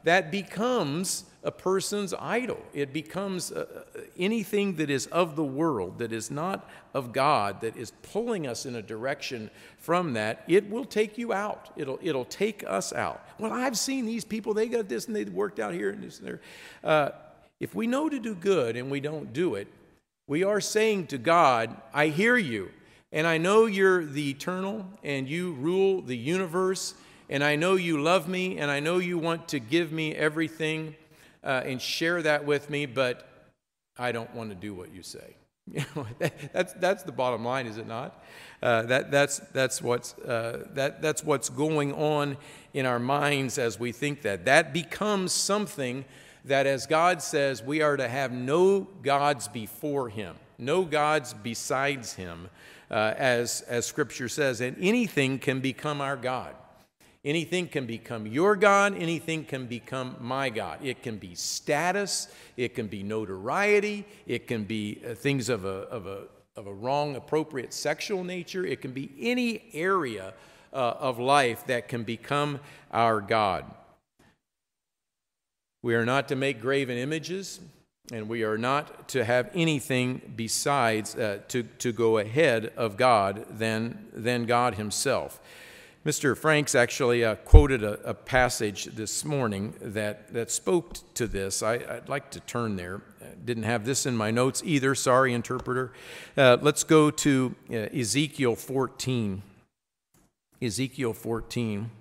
[0.03, 2.61] That becomes a person's idol.
[2.73, 7.61] It becomes uh, uh, anything that is of the world, that is not of God,
[7.61, 10.43] that is pulling us in a direction from that.
[10.47, 11.71] It will take you out.
[11.75, 13.25] It'll, it'll take us out.
[13.39, 16.19] Well, I've seen these people, they got this and they worked out here and this
[16.19, 16.41] and there.
[16.83, 17.09] Uh,
[17.59, 19.67] if we know to do good and we don't do it,
[20.27, 22.71] we are saying to God, I hear you,
[23.11, 26.93] and I know you're the eternal, and you rule the universe,
[27.32, 30.96] and I know you love me, and I know you want to give me everything
[31.44, 33.26] uh, and share that with me, but
[33.98, 35.38] I don't want to do what you say.
[36.52, 38.22] that's, that's the bottom line, is it not?
[38.62, 42.36] Uh, that, that's, that's, what's, uh, that, that's what's going on
[42.74, 44.44] in our minds as we think that.
[44.44, 46.04] That becomes something
[46.44, 52.13] that, as God says, we are to have no gods before Him, no gods besides
[52.13, 52.50] Him,
[52.89, 56.56] uh, as, as Scripture says, and anything can become our God.
[57.23, 60.79] Anything can become your God, anything can become my God.
[60.84, 65.67] It can be status, it can be notoriety, it can be uh, things of a,
[65.89, 66.23] of a,
[66.55, 70.34] of a wrong, appropriate sexual nature, it can be any area
[70.73, 72.60] uh, of life that can become
[72.91, 73.65] our God.
[75.84, 77.60] We are not to make graven images,
[78.12, 83.45] and we are not to have anything besides uh, to, to go ahead of God
[83.49, 85.39] than, than God Himself.
[86.03, 86.35] Mr.
[86.35, 91.61] Franks actually uh, quoted a, a, passage this morning that, that spoke to this.
[91.61, 93.03] I, would like to turn there.
[93.21, 94.95] I didn't have this in my notes either.
[94.95, 95.93] Sorry, interpreter.
[96.35, 99.43] Uh, let's go to uh, Ezekiel 14.
[100.59, 101.91] Ezekiel 14.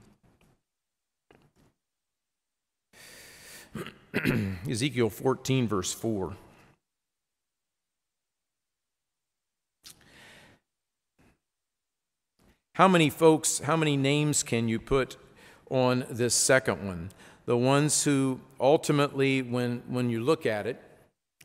[4.66, 6.36] Ezekiel 14, verse 4.
[12.74, 15.16] How many folks, how many names can you put
[15.70, 17.10] on this second one?
[17.50, 20.80] the ones who ultimately, when, when you look at it,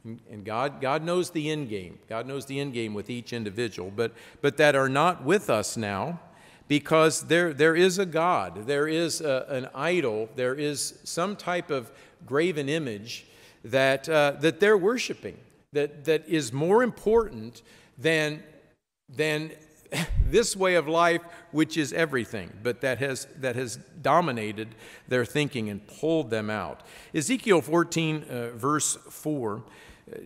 [0.04, 1.98] and God, God knows the end game.
[2.08, 5.76] God knows the end game with each individual, but, but that are not with us
[5.76, 6.20] now
[6.68, 11.72] because there, there is a God, there is a, an idol, there is some type
[11.72, 11.92] of
[12.24, 13.26] graven image
[13.64, 15.38] that, uh, that they're worshiping
[15.74, 17.64] that, that is more important
[17.98, 18.44] than,
[19.10, 19.52] than
[20.30, 24.76] this way of life, which is everything, but that has, that has dominated
[25.08, 26.82] their thinking and pulled them out.
[27.14, 29.64] Ezekiel 14, uh, verse 4,
[30.12, 30.18] uh,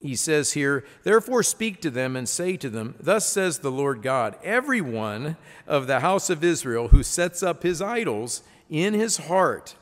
[0.00, 4.02] he says here, Therefore speak to them and say to them, Thus says the Lord
[4.02, 9.18] God, every one of the house of Israel who sets up his idols in his
[9.18, 9.76] heart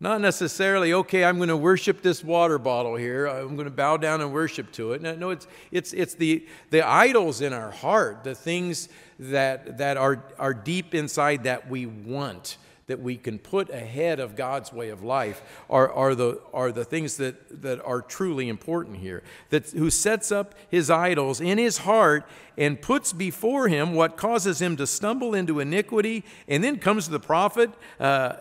[0.00, 3.26] not necessarily, okay, I'm going to worship this water bottle here.
[3.26, 5.02] I'm going to bow down and worship to it.
[5.02, 9.96] No, no it's, it's, it's the, the idols in our heart, the things that, that
[9.96, 14.90] are, are deep inside that we want, that we can put ahead of God's way
[14.90, 19.24] of life, are, are, the, are the things that, that are truly important here.
[19.50, 22.24] That, who sets up his idols in his heart
[22.56, 27.20] and puts before him what causes him to stumble into iniquity, and then comes the
[27.20, 27.70] prophet.
[27.98, 28.34] Uh,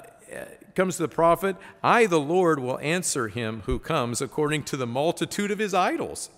[0.77, 4.85] comes to the prophet, I, the Lord, will answer him who comes according to the
[4.85, 6.29] multitude of his idols.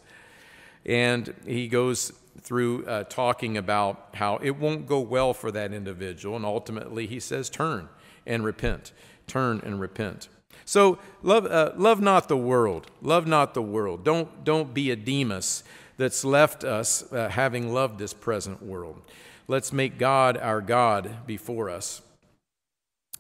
[0.86, 6.38] And he goes through uh, talking about how it won't go well for that individual.
[6.38, 7.90] And ultimately, he says, Turn
[8.26, 8.94] and repent.
[9.28, 10.30] Turn and repent.
[10.64, 12.90] So, love, uh, love not the world.
[13.02, 14.06] Love not the world.
[14.06, 15.66] Don't, don't be a Demas
[15.98, 19.02] that's left us uh, having loved this present world.
[19.50, 22.02] Let's make God our God before us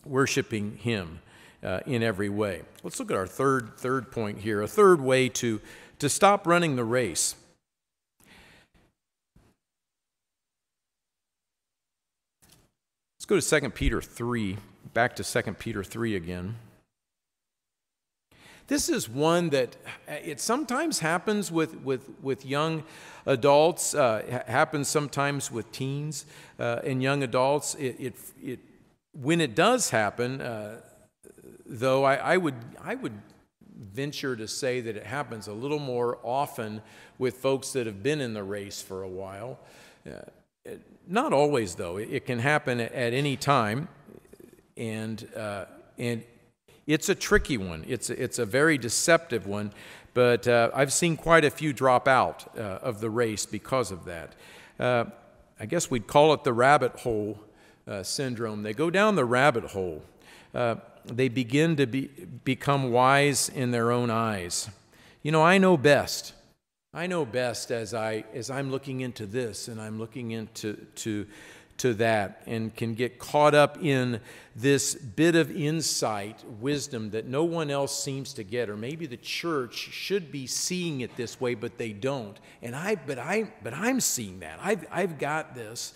[0.09, 1.19] worshiping Him
[1.63, 2.63] uh, in every way.
[2.83, 5.61] Let's look at our third, third point here, a third way to,
[5.99, 7.35] to stop running the race.
[13.17, 14.57] Let's go to 2 Peter 3,
[14.93, 16.55] back to 2 Peter 3 again.
[18.67, 19.75] This is one that
[20.07, 22.83] uh, it sometimes happens with, with, with young
[23.25, 26.25] adults, uh, happens sometimes with teens
[26.59, 27.73] uh, and young adults.
[27.75, 28.59] It, it, it
[29.13, 30.81] when it does happen, uh,
[31.65, 33.13] though, I, I, would, I would
[33.77, 36.81] venture to say that it happens a little more often
[37.17, 39.59] with folks that have been in the race for a while.
[40.09, 40.71] Uh,
[41.07, 41.97] not always, though.
[41.97, 43.87] It, it, can happen at, any time,
[44.77, 45.65] and, uh,
[45.97, 46.23] and
[46.85, 47.83] it's a tricky one.
[47.87, 49.71] It's a, it's a very deceptive one,
[50.13, 54.05] but uh, I've seen quite a few drop out uh, of the race because of
[54.05, 54.35] that.
[54.79, 55.05] Uh,
[55.59, 57.39] I guess we'd call it the rabbit hole
[57.89, 58.63] uh, syndrome.
[58.63, 60.03] They go down the rabbit hole.
[60.53, 60.75] Uh,
[61.05, 62.07] they begin to be,
[62.43, 64.69] become wise in their own eyes.
[65.23, 66.33] You know, I know best.
[66.93, 71.27] I know best as, I, as I'm looking into this and I'm looking into to,
[71.77, 74.19] to that and can get caught up in
[74.55, 79.17] this bit of insight, wisdom that no one else seems to get, or maybe the
[79.17, 82.37] church should be seeing it this way, but they don't.
[82.61, 84.59] And I, but I, but I'm seeing that.
[84.61, 85.93] I've, I've got this,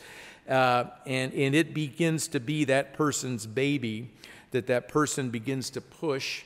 [0.49, 4.11] uh, and, and it begins to be that person's baby
[4.51, 6.43] that that person begins to push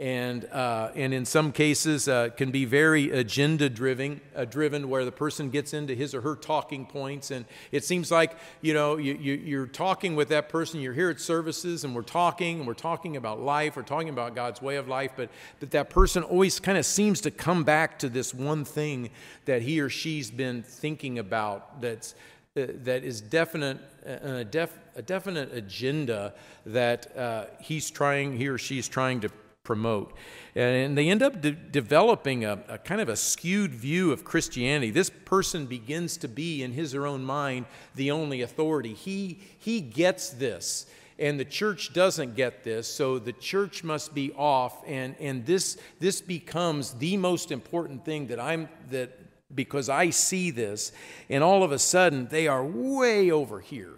[0.00, 5.04] and, uh, and in some cases uh, can be very agenda driven, uh, driven where
[5.04, 7.30] the person gets into his or her talking points.
[7.30, 11.10] And it seems like you know you, you, you're talking with that person you're here
[11.10, 14.76] at services and we're talking and we're talking about life we're talking about god's way
[14.76, 15.28] of life but,
[15.60, 19.10] but that person always kind of seems to come back to this one thing
[19.44, 22.14] that he or she's been thinking about that's
[22.54, 26.34] that is definite, uh, a, def, a definite agenda
[26.66, 29.30] that uh, he's trying, he or she's trying to
[29.62, 30.12] promote.
[30.56, 34.90] And they end up de- developing a, a, kind of a skewed view of Christianity.
[34.90, 38.94] This person begins to be, in his or her own mind, the only authority.
[38.94, 40.86] He, he gets this,
[41.20, 45.78] and the church doesn't get this, so the church must be off, and, and this,
[46.00, 49.16] this becomes the most important thing that, I'm, that,
[49.54, 50.92] because I see this,
[51.28, 53.94] and all of a sudden they are way over here,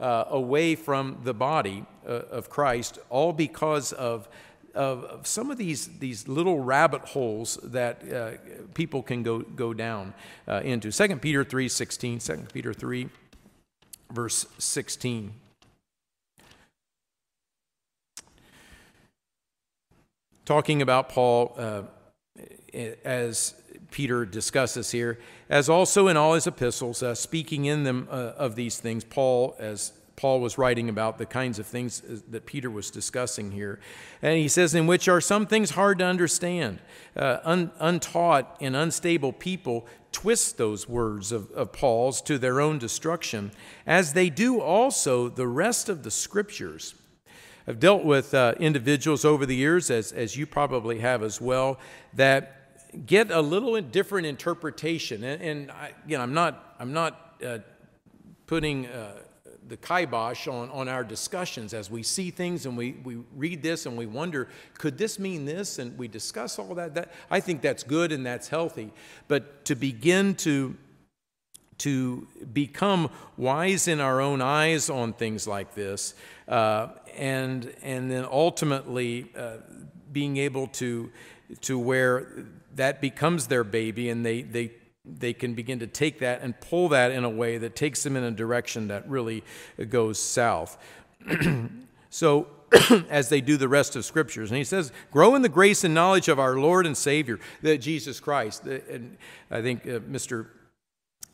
[0.00, 4.28] uh, away from the body uh, of Christ, all because of,
[4.74, 8.32] of, some of these, these little rabbit holes that uh,
[8.74, 10.14] people can go, go down
[10.48, 10.90] uh, into.
[10.90, 13.08] 2 Peter 3 16, 2 Peter 3,
[14.10, 15.32] verse 16.
[20.44, 21.82] Talking about Paul uh,
[23.04, 23.54] as
[23.94, 28.56] Peter discusses here, as also in all his epistles, uh, speaking in them uh, of
[28.56, 32.68] these things, Paul, as Paul was writing about the kinds of things uh, that Peter
[32.68, 33.78] was discussing here.
[34.20, 36.80] And he says, in which are some things hard to understand.
[37.14, 42.80] Uh, un- untaught and unstable people twist those words of, of Paul's to their own
[42.80, 43.52] destruction,
[43.86, 46.96] as they do also the rest of the scriptures.
[47.68, 51.78] I've dealt with uh, individuals over the years, as, as you probably have as well,
[52.14, 52.63] that
[53.06, 55.24] get a little different interpretation.
[55.24, 57.58] And, and I, again, I'm not, I'm not uh,
[58.46, 59.12] putting uh,
[59.68, 63.86] the kibosh on, on our discussions as we see things and we, we read this
[63.86, 65.78] and we wonder, could this mean this?
[65.78, 66.94] And we discuss all that.
[66.94, 67.12] that.
[67.30, 68.92] I think that's good and that's healthy.
[69.28, 70.76] But to begin to
[71.76, 76.14] to become wise in our own eyes on things like this,
[76.46, 79.56] uh, and and then ultimately uh,
[80.12, 81.10] being able to
[81.62, 82.46] to where
[82.76, 84.72] that becomes their baby, and they they
[85.04, 88.16] they can begin to take that and pull that in a way that takes them
[88.16, 89.44] in a direction that really
[89.90, 90.78] goes south.
[92.10, 92.46] so
[93.10, 94.50] as they do the rest of scriptures.
[94.50, 97.78] And he says, grow in the grace and knowledge of our Lord and Savior, that
[97.78, 98.66] Jesus Christ.
[98.66, 99.16] And
[99.50, 100.46] I think uh, Mr.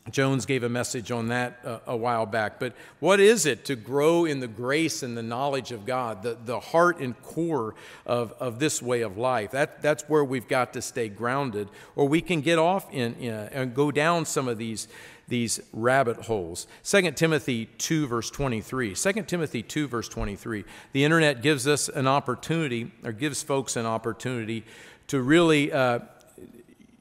[0.09, 2.59] Jones gave a message on that uh, a while back.
[2.59, 6.37] But what is it to grow in the grace and the knowledge of God, the,
[6.43, 7.75] the heart and core
[8.05, 9.51] of, of this way of life?
[9.51, 13.33] That, that's where we've got to stay grounded, or we can get off in, in
[13.33, 14.87] and go down some of these,
[15.27, 16.65] these rabbit holes.
[16.83, 18.95] 2 Timothy 2, verse 23.
[18.95, 20.65] 2 Timothy 2, verse 23.
[20.93, 24.65] The internet gives us an opportunity, or gives folks an opportunity
[25.07, 25.99] to really uh,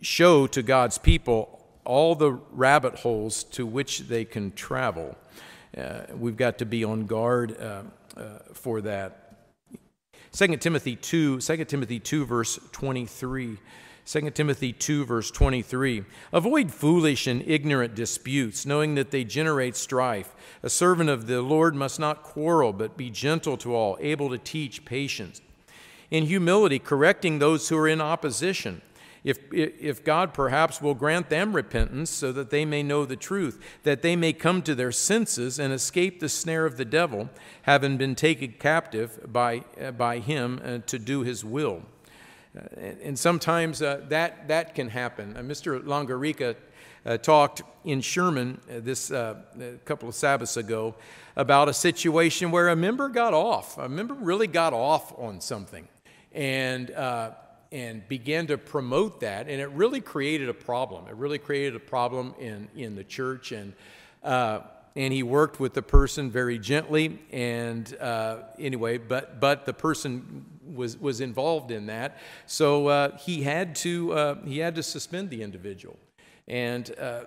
[0.02, 1.59] show to God's people
[1.90, 5.16] all the rabbit holes to which they can travel.
[5.76, 7.82] Uh, we've got to be on guard uh,
[8.16, 9.48] uh, for that.
[10.30, 13.58] 2 Timothy 2, 2 Timothy 2, verse 23.
[14.06, 16.04] 2 Timothy 2, verse 23.
[16.32, 20.36] Avoid foolish and ignorant disputes, knowing that they generate strife.
[20.62, 24.38] A servant of the Lord must not quarrel, but be gentle to all, able to
[24.38, 25.40] teach patience.
[26.08, 28.80] In humility, correcting those who are in opposition
[29.22, 33.62] if, if God perhaps will grant them repentance so that they may know the truth,
[33.82, 37.28] that they may come to their senses and escape the snare of the devil,
[37.62, 41.82] having been taken captive by, uh, by him uh, to do his will.
[42.56, 42.62] Uh,
[43.02, 45.36] and sometimes uh, that, that can happen.
[45.36, 45.80] Uh, Mr.
[45.82, 46.56] Longarica
[47.04, 49.42] uh, talked in Sherman this a
[49.84, 50.94] couple of Sabbaths ago
[51.36, 53.78] about a situation where a member got off.
[53.78, 55.88] A member really got off on something.
[56.32, 56.90] And
[57.72, 61.06] and began to promote that, and it really created a problem.
[61.06, 63.72] It really created a problem in, in the church, and
[64.22, 64.60] uh,
[64.96, 67.20] and he worked with the person very gently.
[67.30, 70.44] And uh, anyway, but but the person
[70.74, 75.30] was was involved in that, so uh, he had to uh, he had to suspend
[75.30, 75.98] the individual,
[76.48, 76.94] and.
[76.98, 77.24] Uh,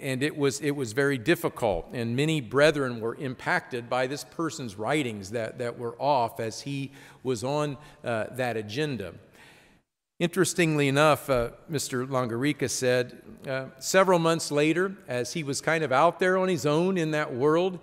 [0.00, 4.76] and it was it was very difficult and many brethren were impacted by this person's
[4.76, 6.92] writings that, that were off as he
[7.24, 9.12] was on uh, that agenda
[10.20, 12.06] Interestingly enough, uh, Mr.
[12.06, 16.64] Longarica said uh, several months later, as he was kind of out there on his
[16.64, 17.80] own in that world,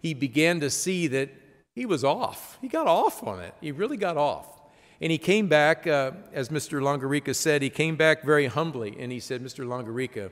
[0.00, 1.30] he began to see that
[1.74, 2.56] he was off.
[2.60, 3.52] He got off on it.
[3.60, 4.60] He really got off.
[5.00, 6.80] And he came back, uh, as Mr.
[6.80, 9.66] Longarica said, he came back very humbly and he said, Mr.
[9.66, 10.30] Longarica,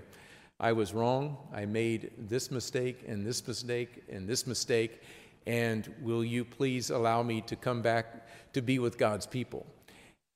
[0.61, 1.36] I was wrong.
[1.53, 5.03] I made this mistake and this mistake and this mistake.
[5.46, 9.66] And will you please allow me to come back to be with God's people?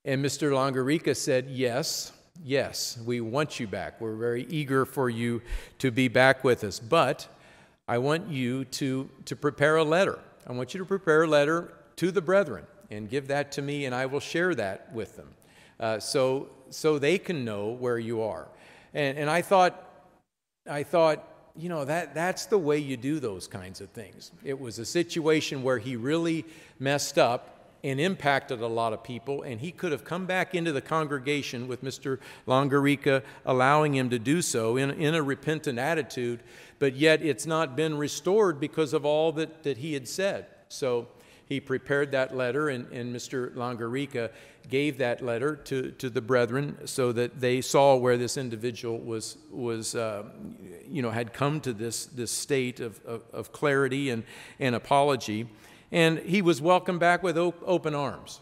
[0.05, 0.51] And Mr.
[0.51, 2.13] Longarica said, Yes,
[2.45, 4.01] yes, we want you back.
[4.01, 5.41] We're very eager for you
[5.79, 6.79] to be back with us.
[6.79, 7.27] But
[7.89, 10.19] I want you to, to prepare a letter.
[10.47, 13.87] I want you to prepare a letter to the brethren and give that to me,
[13.87, 15.29] and I will share that with them
[15.81, 18.49] uh, so, so they can know where you are.
[18.93, 19.91] And, and I thought,
[20.69, 21.27] I thought,
[21.57, 24.33] you know, that, that's the way you do those kinds of things.
[24.45, 26.45] It was a situation where he really
[26.79, 27.54] messed up
[27.85, 29.43] and impacted a lot of people.
[29.43, 32.19] And he could have come back into the congregation with Mr.
[32.49, 36.43] Longarica, allowing him to do so in, in a repentant attitude,
[36.79, 40.47] but yet it's not been restored because of all that, that he had said.
[40.69, 41.09] So
[41.47, 43.55] he prepared that letter, and, and Mr.
[43.55, 44.31] Longarica
[44.71, 49.37] gave that letter to, to the brethren so that they saw where this individual was,
[49.51, 50.23] was uh,
[50.89, 54.25] you know, had come to this, this state of, of, of clarity and,
[54.59, 55.47] and apology.
[55.95, 58.41] And he was welcomed back with op- open arms.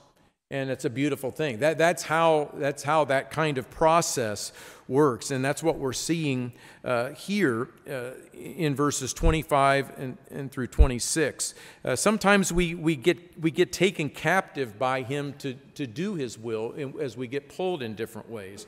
[0.50, 1.58] And it's a beautiful thing.
[1.58, 4.52] That, that's, how, that's how that kind of process
[4.88, 5.30] works.
[5.30, 11.54] And that's what we're seeing uh, here uh, in verses 25 and, and through 26.
[11.84, 16.38] Uh, sometimes we, we, get, we get taken captive by him to, to do his
[16.38, 18.66] will as we get pulled in different ways.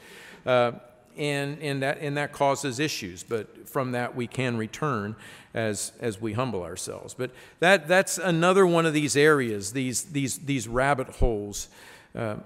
[1.17, 5.15] And, and, that, and that causes issues, but from that we can return
[5.55, 7.15] as, as we humble ourselves.
[7.15, 11.69] But that, that's another one of these areas, these, these, these rabbit holes,
[12.17, 12.37] uh,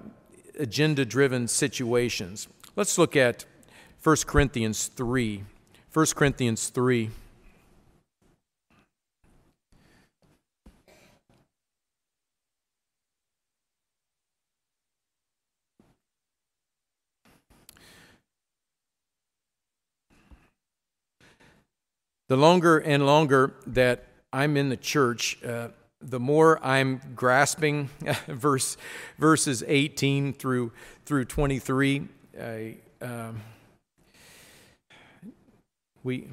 [0.59, 2.49] agenda driven situations.
[2.77, 3.47] Let's look at
[4.03, 5.45] 1 Corinthians 3.
[5.93, 7.11] 1 Corinthians 3.
[22.29, 24.05] The longer and longer that
[24.35, 25.69] I'm in the church, uh,
[26.03, 27.89] the more I'm grasping
[28.29, 28.77] verse,
[29.19, 30.73] verses 18 through,
[31.07, 32.07] through 23.
[32.39, 33.41] I, um,
[36.05, 36.29] we,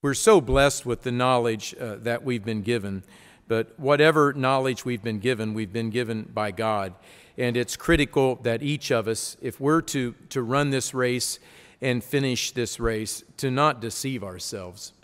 [0.00, 3.02] we're so blessed with the knowledge uh, that we've been given,
[3.46, 6.94] but whatever knowledge we've been given, we've been given by God.
[7.36, 11.38] And it's critical that each of us, if we're to, to run this race
[11.82, 14.94] and finish this race, to not deceive ourselves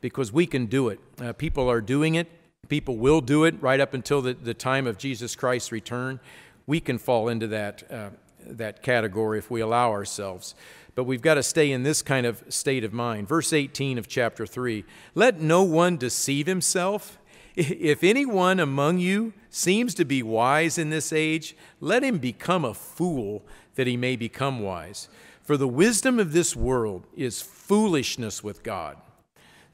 [0.00, 1.00] because we can do it.
[1.20, 2.28] Uh, people are doing it,
[2.68, 6.20] people will do it right up until the, the time of Jesus Christ's return.
[6.66, 8.10] We can fall into that, uh,
[8.46, 10.54] that category if we allow ourselves.
[10.94, 13.28] But we've got to stay in this kind of state of mind.
[13.28, 14.84] Verse 18 of chapter 3
[15.14, 17.18] Let no one deceive himself.
[17.56, 22.72] If anyone among you seems to be wise in this age, let him become a
[22.72, 23.44] fool
[23.74, 25.08] that he may become wise.
[25.42, 28.96] For the wisdom of this world is foolishness with God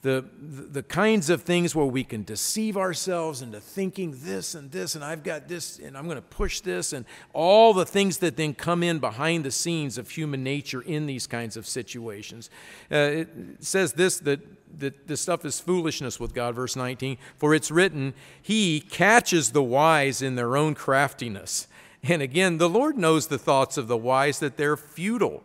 [0.04, 4.94] the, the kinds of things where we can deceive ourselves into thinking this and this,
[4.94, 8.36] and I've got this, and I'm going to push this, and all the things that
[8.36, 12.50] then come in behind the scenes of human nature in these kinds of situations.
[12.92, 13.28] Uh, it
[13.60, 14.40] says this that,
[14.78, 19.62] that this stuff is foolishness with God, verse 19, for it's written, He catches the
[19.62, 21.66] wise in their own craftiness.
[22.02, 25.42] And again, the Lord knows the thoughts of the wise that they're futile.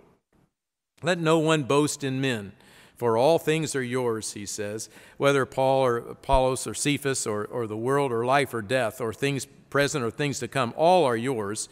[1.02, 2.52] Let no one boast in men.
[3.00, 7.66] For all things are yours, he says, whether Paul or Apollos or Cephas or, or
[7.66, 11.16] the world or life or death or things present or things to come, all are
[11.16, 11.70] yours.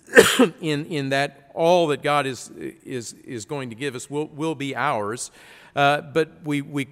[0.62, 2.50] in, in that all that God is,
[2.86, 5.30] is, is going to give us will, will be ours.
[5.76, 6.88] Uh, but we, we,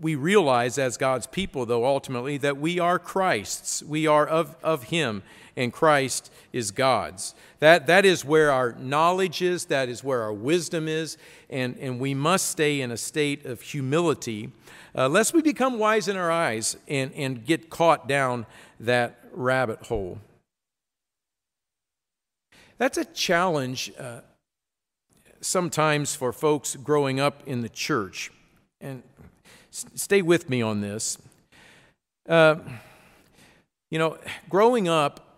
[0.00, 3.82] we realize as God's people, though, ultimately, that we are Christ's.
[3.82, 5.24] We are of, of Him,
[5.56, 7.34] and Christ is God's.
[7.60, 11.16] That, that is where our knowledge is, that is where our wisdom is,
[11.48, 14.50] and, and we must stay in a state of humility
[14.96, 18.46] uh, lest we become wise in our eyes and, and get caught down
[18.78, 20.18] that rabbit hole.
[22.78, 24.20] That's a challenge uh,
[25.40, 28.30] sometimes for folks growing up in the church.
[28.80, 29.02] And
[29.70, 31.18] stay with me on this.
[32.28, 32.56] Uh,
[33.90, 35.33] you know, growing up,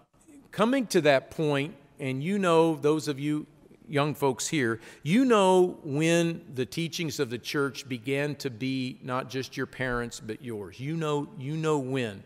[0.57, 3.47] coming to that point, and you know, those of you
[3.87, 9.29] young folks here, you know when the teachings of the church began to be not
[9.29, 10.81] just your parents, but yours.
[10.81, 12.23] You know, you know when.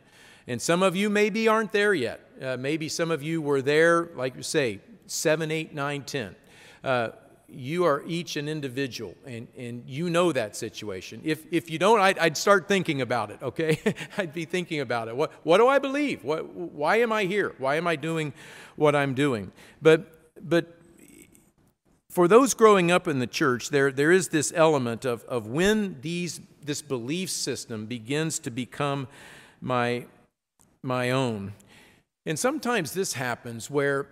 [0.47, 2.21] And some of you maybe aren't there yet.
[2.41, 4.79] Uh, maybe some of you were there, like you say,
[5.09, 6.37] 7, 8, 9, 10.
[6.85, 7.09] Uh,
[7.53, 11.21] you are each an individual and, and you know that situation.
[11.25, 13.79] If, if you don't, I'd, I'd start thinking about it, okay?
[14.19, 15.17] I'd be thinking about it.
[15.17, 16.25] What, what do I believe?
[16.25, 17.55] What, why am I here?
[17.59, 18.33] Why am I doing
[18.77, 19.53] what I'm doing?
[19.83, 20.07] But,
[20.41, 20.79] but
[22.11, 26.01] for those growing up in the church, there, there is this element of, of when
[26.01, 29.09] these, this belief system begins to become
[29.61, 30.07] my,
[30.83, 31.53] my own.
[32.27, 34.09] And sometimes this happens where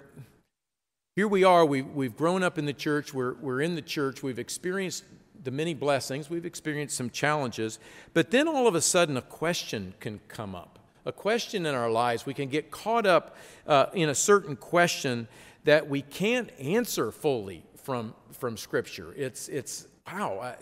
[1.18, 4.22] here we are, we, we've grown up in the church, we're, we're in the church,
[4.22, 5.02] we've experienced
[5.42, 7.80] the many blessings, we've experienced some challenges,
[8.14, 10.78] but then all of a sudden a question can come up.
[11.06, 12.24] A question in our lives.
[12.24, 13.34] We can get caught up
[13.66, 15.26] uh, in a certain question
[15.64, 19.12] that we can't answer fully from, from Scripture.
[19.16, 20.38] It's, it's wow.
[20.40, 20.54] I,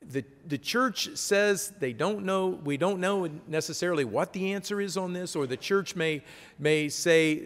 [0.00, 4.96] the, the church says they don't know, we don't know necessarily what the answer is
[4.96, 6.22] on this, or the church may,
[6.58, 7.42] may say,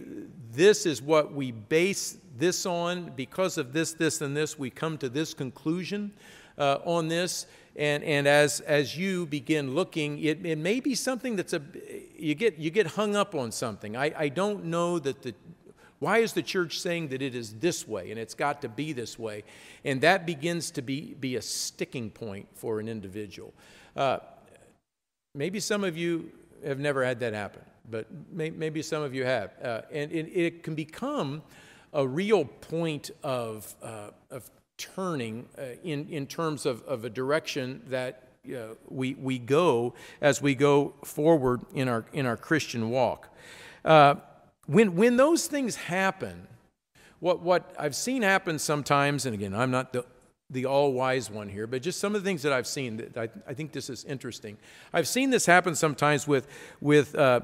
[0.52, 3.12] this is what we base this on.
[3.16, 6.12] Because of this, this, and this, we come to this conclusion
[6.58, 7.46] uh, on this.
[7.74, 11.62] And, and as, as you begin looking, it, it may be something that's a,
[12.18, 13.96] you get, you get hung up on something.
[13.96, 15.34] I, I don't know that the,
[15.98, 18.92] why is the church saying that it is this way and it's got to be
[18.92, 19.44] this way?
[19.84, 23.54] And that begins to be, be a sticking point for an individual.
[23.96, 24.18] Uh,
[25.34, 26.30] maybe some of you
[26.66, 29.52] have never had that happen, but may, maybe some of you have.
[29.62, 31.40] Uh, and it, it, can become
[31.92, 37.82] a real point of, uh, of turning uh, in, in terms of, of a direction
[37.88, 43.28] that uh, we, we go as we go forward in our, in our Christian walk.
[43.84, 44.16] Uh,
[44.66, 46.46] when, when those things happen,
[47.20, 50.04] what, what I've seen happen sometimes, and again, I'm not the,
[50.50, 53.16] the all wise one here, but just some of the things that I've seen that
[53.16, 54.56] I, I think this is interesting.
[54.92, 56.48] I've seen this happen sometimes with,
[56.80, 57.40] with uh,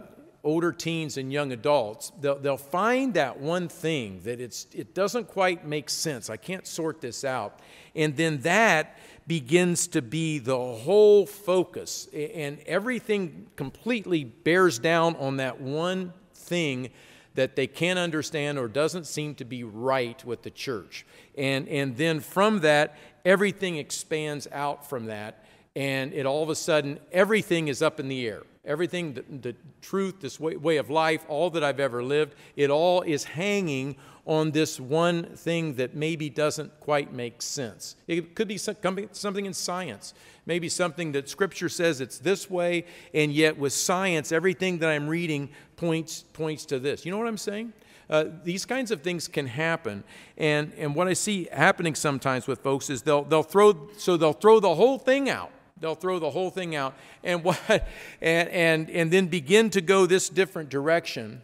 [0.49, 2.11] older teens and young adults.
[2.23, 6.31] They'll, they'll find that one thing that it's, it doesn't quite make sense.
[6.31, 7.61] I can't sort this out.
[7.95, 15.37] And then that begins to be the whole focus, and everything completely bears down on
[15.37, 16.89] that one thing
[17.35, 21.05] that they can't understand or doesn't seem to be right with the church.
[21.37, 25.45] And, and then from that, everything expands out from that.
[25.79, 28.43] And it all of a sudden, everything is up in the air.
[28.65, 32.69] Everything, the, the truth, this way, way of life, all that I've ever lived, it
[32.69, 33.95] all is hanging
[34.27, 37.95] on this one thing that maybe doesn't quite make sense.
[38.09, 40.15] It could be something in science,
[40.47, 45.07] maybe something that Scripture says it's this way, and yet with science, everything that I'm
[45.07, 47.07] reading points, points to this.
[47.07, 47.73] You know what I'm saying?
[48.11, 50.03] Uh, these kinds of things can happen.
[50.37, 54.33] And, and what I see happening sometimes with folks is they'll, they'll throw, so they'll
[54.33, 55.53] throw the whole thing out.
[55.81, 56.95] They'll throw the whole thing out.
[57.23, 57.61] And, what,
[58.21, 61.43] and, and, and then begin to go this different direction,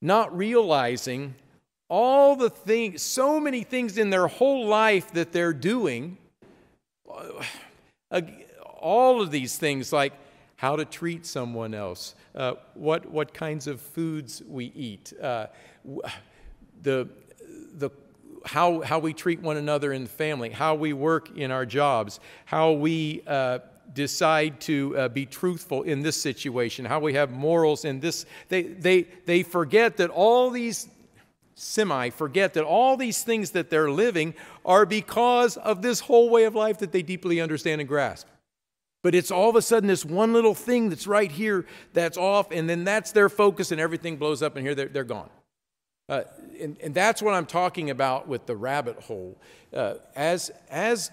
[0.00, 1.34] not realizing
[1.88, 6.16] all the things, so many things in their whole life that they're doing,
[8.80, 10.12] all of these things like
[10.56, 15.46] how to treat someone else, uh, what, what kinds of foods we eat, uh,
[16.82, 17.08] the,
[17.76, 17.90] the,
[18.44, 22.20] how, how we treat one another in the family, how we work in our jobs,
[22.44, 23.60] how we uh,
[23.92, 28.26] decide to uh, be truthful in this situation, how we have morals in this.
[28.48, 30.88] They, they, they forget that all these
[31.56, 34.34] semi forget that all these things that they're living
[34.64, 38.26] are because of this whole way of life that they deeply understand and grasp.
[39.02, 42.50] But it's all of a sudden this one little thing that's right here that's off,
[42.50, 45.28] and then that's their focus, and everything blows up, and here they're, they're gone.
[46.08, 46.22] Uh,
[46.60, 49.38] and, and, that's what I'm talking about with the rabbit hole.
[49.72, 51.10] Uh, as, as,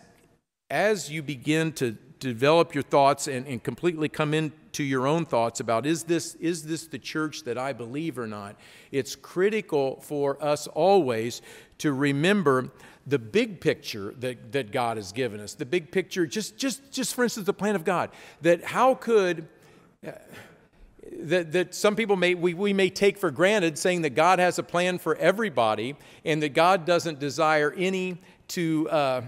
[0.69, 5.61] as you begin to develop your thoughts and, and completely come into your own thoughts
[5.61, 8.57] about is this, is this the church that I believe or not,
[8.91, 11.41] it's critical for us always
[11.77, 12.69] to remember
[13.07, 15.53] the big picture that, that God has given us.
[15.53, 18.09] The big picture, just, just, just for instance, the plan of God.
[18.41, 19.47] That how could.
[20.05, 20.11] Uh,
[21.11, 24.59] that, that some people may we, we may take for granted saying that god has
[24.59, 25.95] a plan for everybody
[26.25, 29.21] and that god doesn't desire any to uh,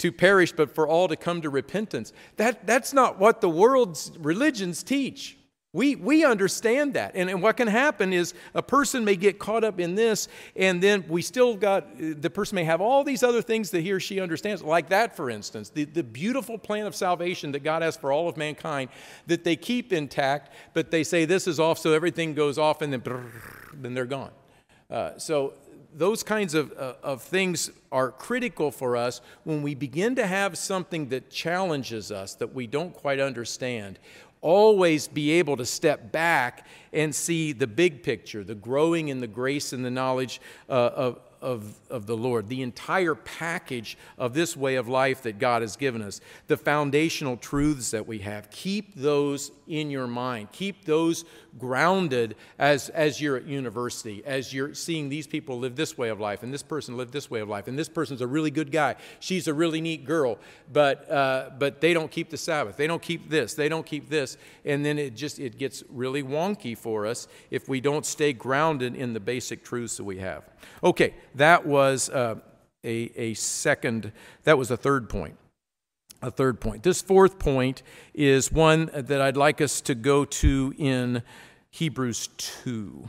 [0.00, 2.12] to perish, but for all to come to repentance.
[2.36, 5.36] That, that's not what the world's religions teach.
[5.72, 7.12] We, we understand that.
[7.14, 10.82] And, and what can happen is a person may get caught up in this, and
[10.82, 14.00] then we still got, the person may have all these other things that he or
[14.00, 17.96] she understands, like that, for instance, the, the beautiful plan of salvation that God has
[17.96, 18.90] for all of mankind
[19.28, 22.92] that they keep intact, but they say this is off, so everything goes off, and
[22.92, 23.30] then, brrr,
[23.72, 24.32] then they're gone.
[24.90, 25.54] Uh, so
[25.94, 30.58] those kinds of, uh, of things are critical for us when we begin to have
[30.58, 33.98] something that challenges us that we don't quite understand.
[34.40, 39.26] Always be able to step back and see the big picture, the growing in the
[39.26, 44.56] grace and the knowledge uh, of, of, of the Lord, the entire package of this
[44.56, 48.50] way of life that God has given us, the foundational truths that we have.
[48.50, 50.52] Keep those in your mind.
[50.52, 51.24] Keep those
[51.58, 56.20] grounded as, as you're at university, as you're seeing these people live this way of
[56.20, 58.70] life, and this person live this way of life, and this person's a really good
[58.70, 58.96] guy.
[59.18, 60.38] She's a really neat girl,
[60.72, 62.76] but, uh, but they don't keep the Sabbath.
[62.76, 63.54] They don't keep this.
[63.54, 64.36] They don't keep this.
[64.64, 68.94] And then it just it gets really wonky for us if we don't stay grounded
[68.94, 70.48] in the basic truths that we have.
[70.82, 72.36] Okay, that was uh,
[72.84, 74.12] a, a second,
[74.44, 75.36] that was a third point.
[76.22, 76.82] A third point.
[76.82, 81.22] This fourth point is one that I'd like us to go to in
[81.70, 83.08] Hebrews 2.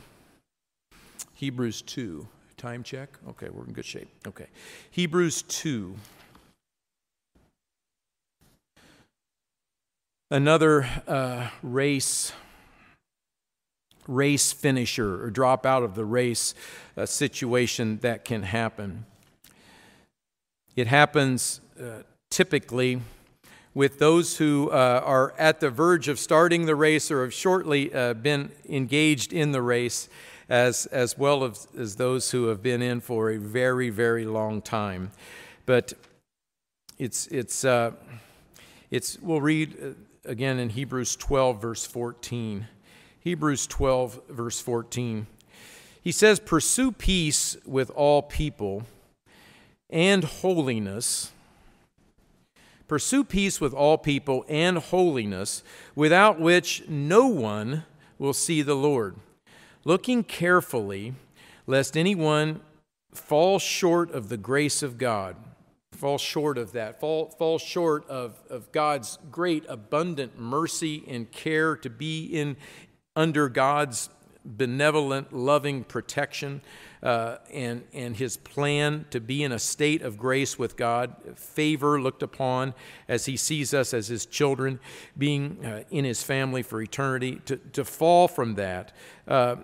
[1.33, 2.27] Hebrews 2.
[2.55, 3.09] Time check?
[3.29, 4.07] Okay, we're in good shape.
[4.27, 4.47] Okay.
[4.91, 5.95] Hebrews 2.
[10.29, 12.31] Another uh, race
[14.07, 16.53] race finisher or drop out of the race
[16.97, 19.05] uh, situation that can happen.
[20.75, 23.01] It happens uh, typically
[23.73, 27.93] with those who uh, are at the verge of starting the race or have shortly
[27.93, 30.09] uh, been engaged in the race,
[30.49, 34.61] as, as well as, as those who have been in for a very, very long
[34.61, 35.11] time.
[35.65, 35.93] But
[36.97, 37.91] it's, it's, uh,
[38.89, 42.67] it's we'll read uh, again in Hebrews 12, verse 14.
[43.19, 45.27] Hebrews 12, verse 14.
[46.01, 48.83] He says, Pursue peace with all people
[49.89, 51.31] and holiness.
[52.91, 55.63] Pursue peace with all people and holiness,
[55.95, 57.85] without which no one
[58.19, 59.15] will see the Lord.
[59.85, 61.13] Looking carefully,
[61.65, 62.59] lest anyone
[63.13, 65.37] fall short of the grace of God.
[65.93, 66.99] Fall short of that.
[66.99, 72.57] Fall, fall short of, of God's great, abundant mercy and care to be in,
[73.15, 74.09] under God's
[74.45, 76.61] benevolent, loving protection
[77.03, 82.01] uh, and, and his plan to be in a state of grace with God, favor
[82.01, 82.73] looked upon
[83.07, 84.79] as he sees us as his children,
[85.17, 88.91] being uh, in his family for eternity, to, to fall from that.
[89.27, 89.57] Uh,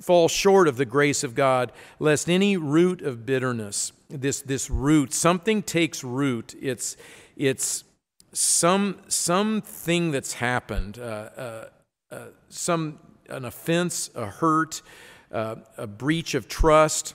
[0.00, 5.12] fall short of the grace of God, lest any root of bitterness, this, this root,
[5.12, 6.54] something takes root.
[6.60, 6.96] It's,
[7.36, 7.84] it's
[8.32, 11.64] some something that's happened, uh, uh,
[12.10, 12.98] uh, some
[13.32, 14.82] an offense, a hurt,
[15.30, 17.14] uh, a breach of trust,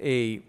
[0.00, 0.42] a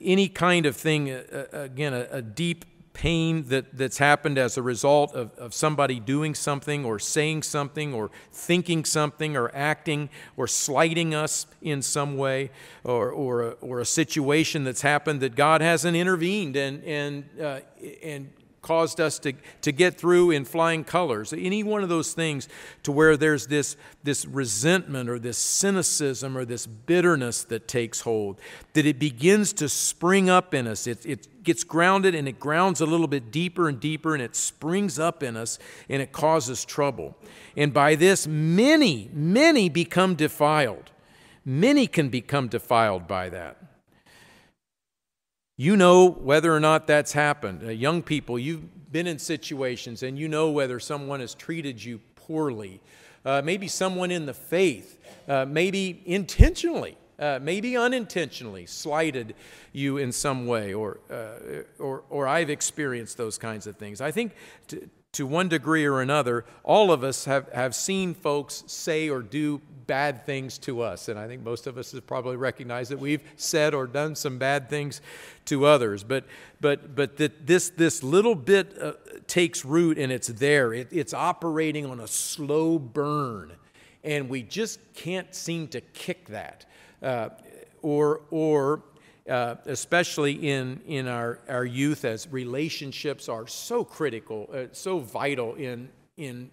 [0.00, 1.10] any kind of thing.
[1.10, 6.00] Uh, again, a, a deep pain that, that's happened as a result of, of somebody
[6.00, 12.16] doing something or saying something or thinking something or acting or slighting us in some
[12.16, 12.50] way
[12.84, 17.60] or, or, a, or a situation that's happened that God hasn't intervened and, and, uh,
[18.02, 18.30] and
[18.62, 19.32] caused us to,
[19.62, 21.32] to get through in flying colors.
[21.32, 22.48] Any one of those things
[22.82, 28.38] to where there's this, this resentment or this cynicism or this bitterness that takes hold,
[28.74, 30.86] that it begins to spring up in us.
[30.86, 34.36] It, it gets grounded and it grounds a little bit deeper and deeper and it
[34.36, 35.58] springs up in us
[35.88, 37.16] and it causes trouble.
[37.56, 40.90] And by this, many, many become defiled.
[41.44, 43.56] Many can become defiled by that.
[45.60, 47.62] You know whether or not that's happened.
[47.62, 52.00] Uh, young people, you've been in situations and you know whether someone has treated you
[52.16, 52.80] poorly.
[53.26, 54.98] Uh, maybe someone in the faith,
[55.28, 59.34] uh, maybe intentionally, uh, maybe unintentionally slighted
[59.74, 64.00] you in some way, or, uh, or, or I've experienced those kinds of things.
[64.00, 64.32] I think
[64.68, 69.20] to, to one degree or another, all of us have, have seen folks say or
[69.20, 71.08] do bad things to us.
[71.08, 74.38] And I think most of us have probably recognized that we've said or done some
[74.38, 75.00] bad things
[75.46, 76.04] to others.
[76.04, 76.26] But,
[76.60, 78.92] but, but that this, this little bit uh,
[79.26, 83.50] takes root and it's there, it, it's operating on a slow burn.
[84.04, 86.66] And we just can't seem to kick that.
[87.02, 87.30] Uh,
[87.82, 88.84] or, or
[89.28, 95.56] uh, especially in, in our, our youth, as relationships are so critical, uh, so vital
[95.56, 96.48] in, in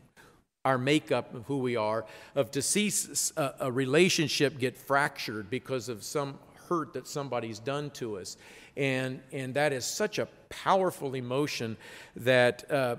[0.68, 2.06] our makeup of who we are,
[2.36, 2.92] of to see
[3.38, 6.38] a, a relationship get fractured because of some
[6.68, 8.36] hurt that somebody's done to us.
[8.76, 11.78] And, and that is such a powerful emotion
[12.18, 12.98] that uh,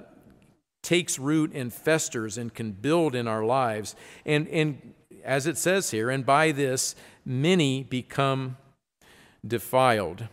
[0.83, 3.95] takes root and festers and can build in our lives.
[4.25, 6.95] And, and as it says here, and by this,
[7.27, 8.57] many become
[9.47, 10.27] defiled.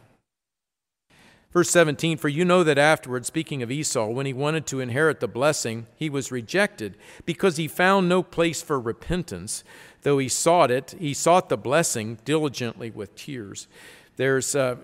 [1.56, 5.22] Verse 17 For you know that afterward, speaking of Esau, when he wanted to inherit
[5.22, 9.64] the blessing, he was rejected because he found no place for repentance.
[10.01, 13.70] Though he sought it, he sought the blessing diligently with tears.
[14.18, 14.76] There's uh,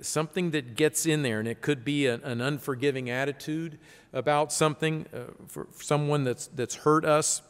[0.00, 3.78] something that gets in there, and it could be an, an unforgiving attitude
[4.14, 7.42] about something uh, for someone that's, that's hurt us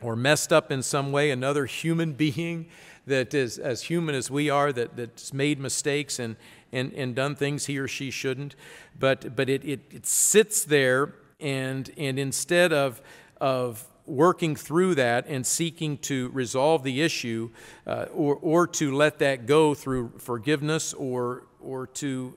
[0.00, 2.68] or messed up in some way, another human being
[3.08, 6.36] that is as human as we are, that, that's made mistakes and,
[6.72, 8.54] and, and done things he or she shouldn't.
[8.98, 13.00] But, but it, it, it sits there, and, and instead of,
[13.40, 17.50] of working through that and seeking to resolve the issue
[17.86, 22.36] uh, or, or to let that go through forgiveness or, or to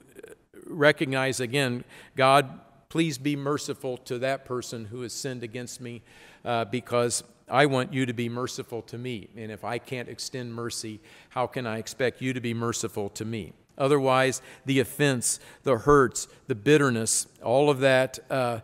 [0.65, 1.83] recognize again,
[2.15, 2.59] God,
[2.89, 6.01] please be merciful to that person who has sinned against me
[6.43, 9.29] uh, because I want you to be merciful to me.
[9.35, 13.25] And if I can't extend mercy, how can I expect you to be merciful to
[13.25, 13.53] me?
[13.77, 18.59] Otherwise, the offense, the hurts, the bitterness, all of that uh,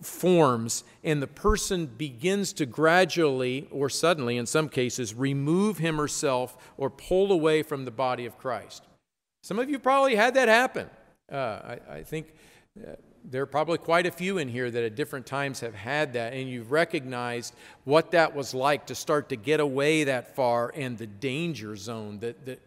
[0.00, 6.06] forms, and the person begins to gradually, or suddenly in some cases, remove him or
[6.06, 8.84] herself or pull away from the body of Christ.
[9.42, 10.88] Some of you probably had that happen.
[11.30, 12.32] Uh, I, I, think
[12.80, 12.92] uh,
[13.24, 16.32] there are probably quite a few in here that at different times have had that,
[16.32, 20.96] and you've recognized what that was like to start to get away that far and
[20.96, 22.60] the danger zone that, that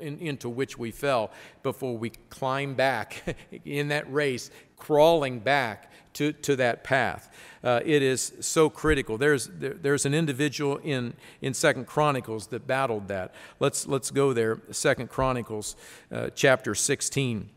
[0.00, 1.30] in, into which we fell
[1.62, 7.30] before we climb back in that race, crawling back to, to that path.
[7.62, 9.18] Uh, it is so critical.
[9.18, 13.34] There's, there, there's an individual in, in Second Chronicles that battled that.
[13.60, 14.60] Let's, let's go there.
[14.70, 15.76] Second Chronicles
[16.10, 17.50] uh, chapter 16.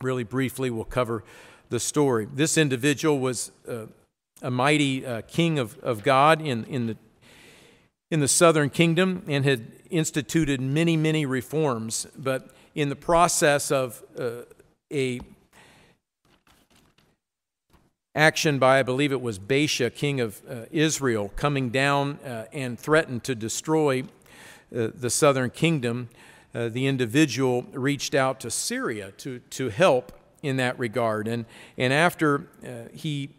[0.00, 1.22] Really briefly, we'll cover
[1.68, 2.26] the story.
[2.32, 3.86] This individual was uh,
[4.40, 6.96] a mighty uh, king of, of God in, in, the,
[8.12, 12.06] in the southern kingdom and had instituted many, many reforms.
[12.14, 14.42] But in the process of uh,
[14.92, 15.20] a
[18.14, 22.78] action by, I believe it was Baasha, king of uh, Israel, coming down uh, and
[22.78, 26.10] threatened to destroy uh, the southern kingdom,
[26.52, 31.26] the individual reached out to Syria to, to help in that regard.
[31.26, 31.46] And,
[31.78, 33.30] and after uh, he,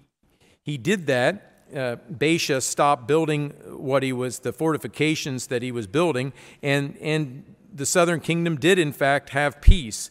[0.64, 5.88] he did that, uh, Baasha stopped building what he was, the fortifications that he was
[5.88, 7.44] building, and, and
[7.74, 10.10] the southern kingdom did, in fact, have peace.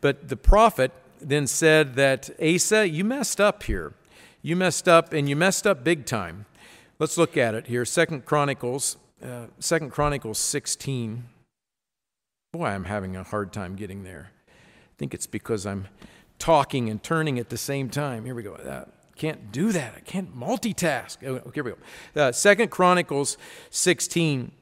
[0.00, 3.94] But the prophet then said that Asa, you messed up here.
[4.42, 6.46] You messed up, and you messed up big time.
[6.98, 7.84] Let's look at it here.
[7.84, 11.24] Second Chronicles, uh, Second Chronicles 16.
[12.52, 14.30] Boy, I'm having a hard time getting there.
[14.48, 15.88] I think it's because I'm
[16.38, 18.24] talking and turning at the same time.
[18.26, 18.54] Here we go.
[18.54, 18.84] Uh,
[19.16, 19.94] can't do that.
[19.96, 21.18] I can't multitask.
[21.26, 22.20] Oh, here we go.
[22.20, 23.36] Uh, Second Chronicles
[23.70, 24.52] 16.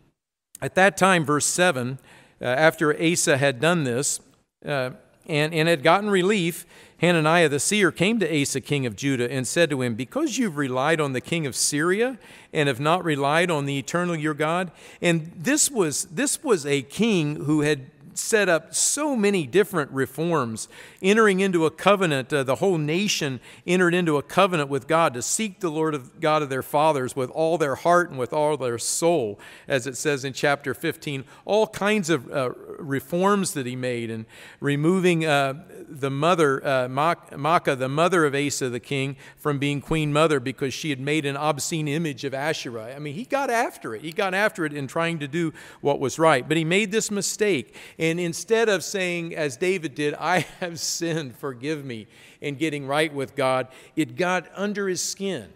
[0.61, 1.99] At that time, verse 7,
[2.41, 4.21] uh, after Asa had done this
[4.65, 4.91] uh,
[5.27, 6.67] and, and had gotten relief,
[6.99, 10.57] Hananiah the seer came to Asa, king of Judah, and said to him, Because you've
[10.57, 12.19] relied on the king of Syria
[12.53, 14.71] and have not relied on the eternal your God.
[15.01, 20.69] And this was, this was a king who had set up so many different reforms,
[21.01, 22.33] entering into a covenant.
[22.33, 26.21] Uh, the whole nation entered into a covenant with God to seek the Lord of
[26.21, 29.97] God of their fathers with all their heart and with all their soul, as it
[29.97, 31.25] says in chapter 15.
[31.45, 34.27] All kinds of uh, reforms that he made, and
[34.61, 35.55] removing uh,
[35.89, 40.91] the mother, uh, the mother of Asa the king, from being queen mother because she
[40.91, 42.95] had made an obscene image of Asherah.
[42.95, 44.03] I mean, he got after it.
[44.03, 46.47] He got after it in trying to do what was right.
[46.47, 47.75] But he made this mistake.
[48.03, 52.09] And instead of saying, as David did, I have sinned, forgive me,
[52.43, 55.49] and getting right with God, it got under his skin.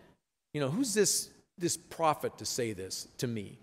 [0.55, 1.29] You know, who's this,
[1.59, 3.59] this prophet to say this to me?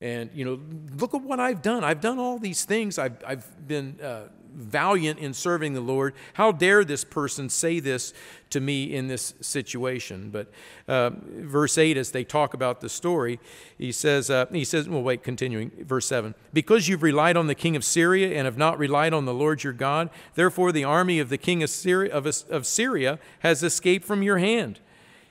[0.00, 0.60] And, you know,
[0.96, 1.82] look at what I've done.
[1.82, 2.98] I've done all these things.
[2.98, 6.14] I've, I've been uh, valiant in serving the Lord.
[6.34, 8.12] How dare this person say this
[8.50, 10.30] to me in this situation?
[10.30, 10.50] But
[10.86, 13.40] uh, verse 8, as they talk about the story,
[13.76, 17.54] he says, uh, he says, well, wait, continuing, verse 7 Because you've relied on the
[17.54, 21.18] king of Syria and have not relied on the Lord your God, therefore the army
[21.18, 24.80] of the king of Syria, of, of Syria has escaped from your hand.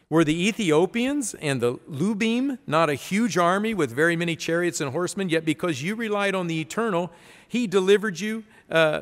[0.09, 4.91] Were the Ethiopians and the Lubim not a huge army with very many chariots and
[4.91, 5.27] horsemen?
[5.27, 7.11] Yet because you relied on the eternal,
[7.45, 9.01] he delivered you, uh,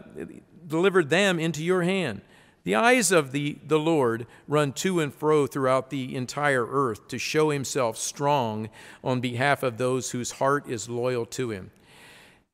[0.65, 2.21] delivered them into your hand.
[2.63, 7.19] The eyes of the, the Lord run to and fro throughout the entire earth to
[7.19, 8.69] show himself strong
[9.03, 11.69] on behalf of those whose heart is loyal to him.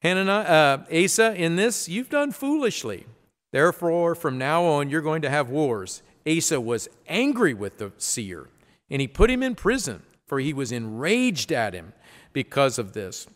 [0.04, 3.06] Hananiah, uh, Asa, in this, you've done foolishly.
[3.52, 8.50] Therefore, from now on, you're going to have wars Asa was angry with the seer,
[8.90, 11.94] and he put him in prison, for he was enraged at him
[12.34, 13.28] because of this.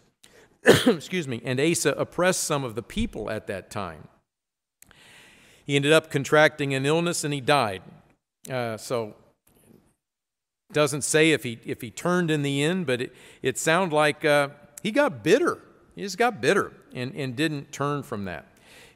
[0.88, 1.42] Excuse me.
[1.44, 4.08] And Asa oppressed some of the people at that time.
[5.66, 7.82] He ended up contracting an illness and he died.
[8.50, 9.16] Uh, so
[10.72, 14.24] doesn't say if he if he turned in the end, but it, it sounded like
[14.26, 14.50] uh,
[14.84, 15.60] he got bitter.
[15.96, 18.46] He just got bitter and, and didn't turn from that.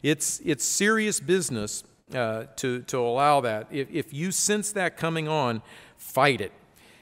[0.03, 1.83] It's it's serious business
[2.13, 3.67] uh, to, to allow that.
[3.71, 5.61] If, if you sense that coming on,
[5.97, 6.51] fight it.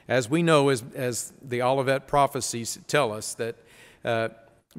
[0.06, 3.56] As we know, as, as the Olivet prophecies tell us, that
[4.04, 4.28] uh,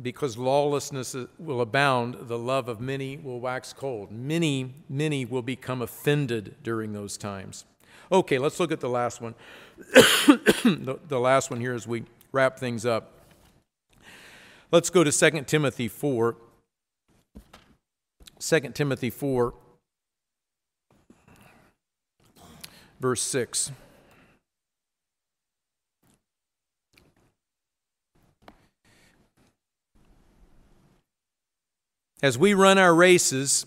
[0.02, 4.12] because lawlessness will abound, the love of many will wax cold.
[4.12, 7.66] Many, many will become offended during those times.
[8.12, 9.36] Okay, let's look at the last one.
[9.94, 13.14] the, the last one here as we wrap things up.
[14.72, 16.36] Let's go to 2 Timothy 4.
[18.40, 19.54] 2 Timothy 4.
[23.00, 23.72] Verse 6.
[32.22, 33.66] As we run our races,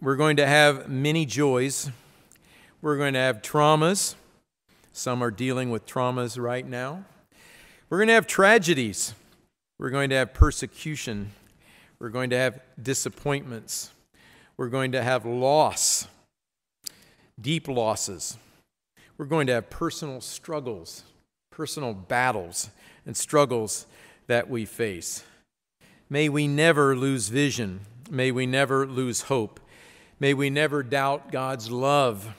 [0.00, 1.90] we're going to have many joys.
[2.80, 4.14] We're going to have traumas.
[4.92, 7.04] Some are dealing with traumas right now.
[7.90, 9.14] We're going to have tragedies.
[9.78, 11.32] We're going to have persecution.
[11.98, 13.90] We're going to have disappointments.
[14.56, 16.08] We're going to have loss
[17.40, 18.36] deep losses.
[19.18, 21.04] We're going to have personal struggles,
[21.50, 22.70] personal battles,
[23.06, 23.86] and struggles
[24.26, 25.24] that we face.
[26.08, 27.80] May we never lose vision.
[28.10, 29.60] May we never lose hope.
[30.20, 32.34] May we never doubt God's love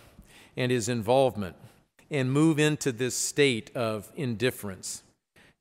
[0.56, 1.56] and his involvement
[2.10, 5.04] and move into this state of indifference.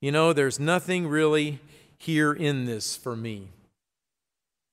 [0.01, 1.61] You know, there's nothing really
[1.99, 3.49] here in this for me.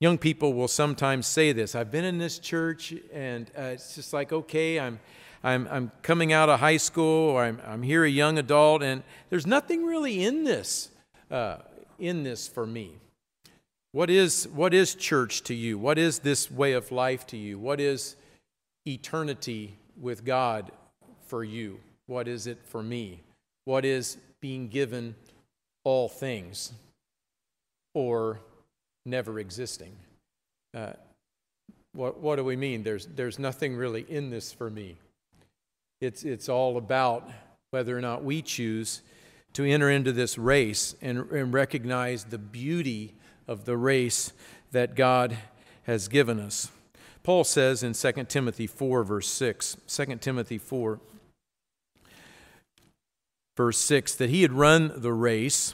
[0.02, 4.14] Young people will sometimes say this I've been in this church, and uh, it's just
[4.14, 5.00] like, okay, I'm,
[5.44, 9.04] I'm, I'm coming out of high school, or I'm, I'm here a young adult, and
[9.30, 10.90] there's nothing really in this,
[11.30, 11.58] uh,
[11.98, 12.96] in this for me.
[13.92, 15.78] What is, what is church to you?
[15.78, 17.60] What is this way of life to you?
[17.60, 18.16] What is
[18.88, 20.72] eternity with God
[21.26, 21.80] for you?
[22.06, 23.22] What is it for me?
[23.66, 25.16] What is being given
[25.84, 26.72] all things?
[27.94, 28.40] Or
[29.06, 29.96] never existing.
[30.76, 30.94] Uh,
[31.94, 32.84] what, what do we mean?
[32.84, 34.98] There's, there's nothing really in this for me.
[36.02, 37.30] It's, it's all about
[37.72, 39.02] whether or not we choose
[39.54, 43.14] to enter into this race and, and recognize the beauty
[43.48, 44.32] of the race
[44.72, 45.38] that God
[45.84, 46.72] has given us.
[47.24, 51.00] Paul says in 2 Timothy 4, verse 6, 2 Timothy 4,
[53.58, 55.74] verse 6, that he had run the race.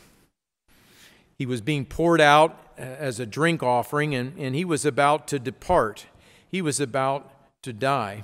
[1.38, 5.39] He was being poured out as a drink offering, and, and he was about to
[5.39, 6.05] depart.
[6.47, 7.32] He was about
[7.63, 8.23] to die.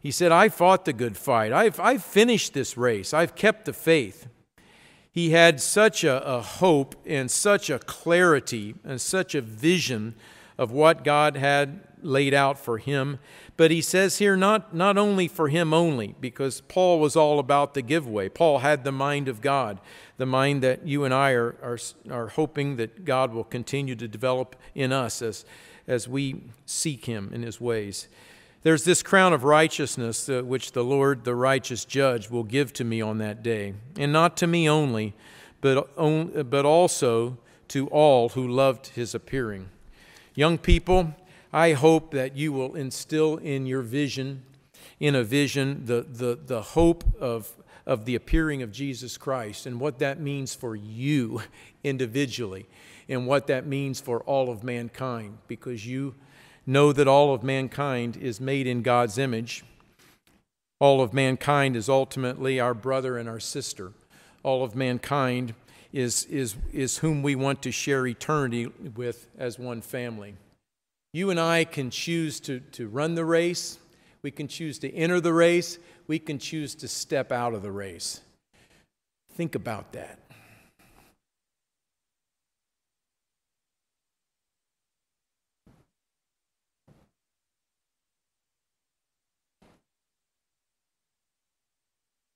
[0.00, 1.52] He said, I fought the good fight.
[1.52, 3.12] I've, I've finished this race.
[3.12, 4.28] I've kept the faith.
[5.12, 10.14] He had such a, a hope and such a clarity and such a vision
[10.56, 13.18] of what God had laid out for him.
[13.60, 17.74] But he says here, not, not only for him only, because Paul was all about
[17.74, 18.30] the giveaway.
[18.30, 19.80] Paul had the mind of God,
[20.16, 21.78] the mind that you and I are, are,
[22.10, 25.44] are hoping that God will continue to develop in us as,
[25.86, 28.08] as we seek him in his ways.
[28.62, 32.84] There's this crown of righteousness uh, which the Lord, the righteous judge, will give to
[32.84, 33.74] me on that day.
[33.98, 35.12] And not to me only,
[35.60, 37.36] but, on, but also
[37.68, 39.68] to all who loved his appearing.
[40.34, 41.14] Young people,
[41.52, 44.44] I hope that you will instill in your vision,
[45.00, 47.50] in a vision, the, the, the hope of,
[47.86, 51.42] of the appearing of Jesus Christ and what that means for you
[51.82, 52.66] individually
[53.08, 56.14] and what that means for all of mankind because you
[56.66, 59.64] know that all of mankind is made in God's image.
[60.78, 63.92] All of mankind is ultimately our brother and our sister.
[64.44, 65.54] All of mankind
[65.92, 70.36] is, is, is whom we want to share eternity with as one family.
[71.12, 73.78] You and I can choose to, to run the race,
[74.22, 77.72] we can choose to enter the race, we can choose to step out of the
[77.72, 78.20] race.
[79.32, 80.18] Think about that.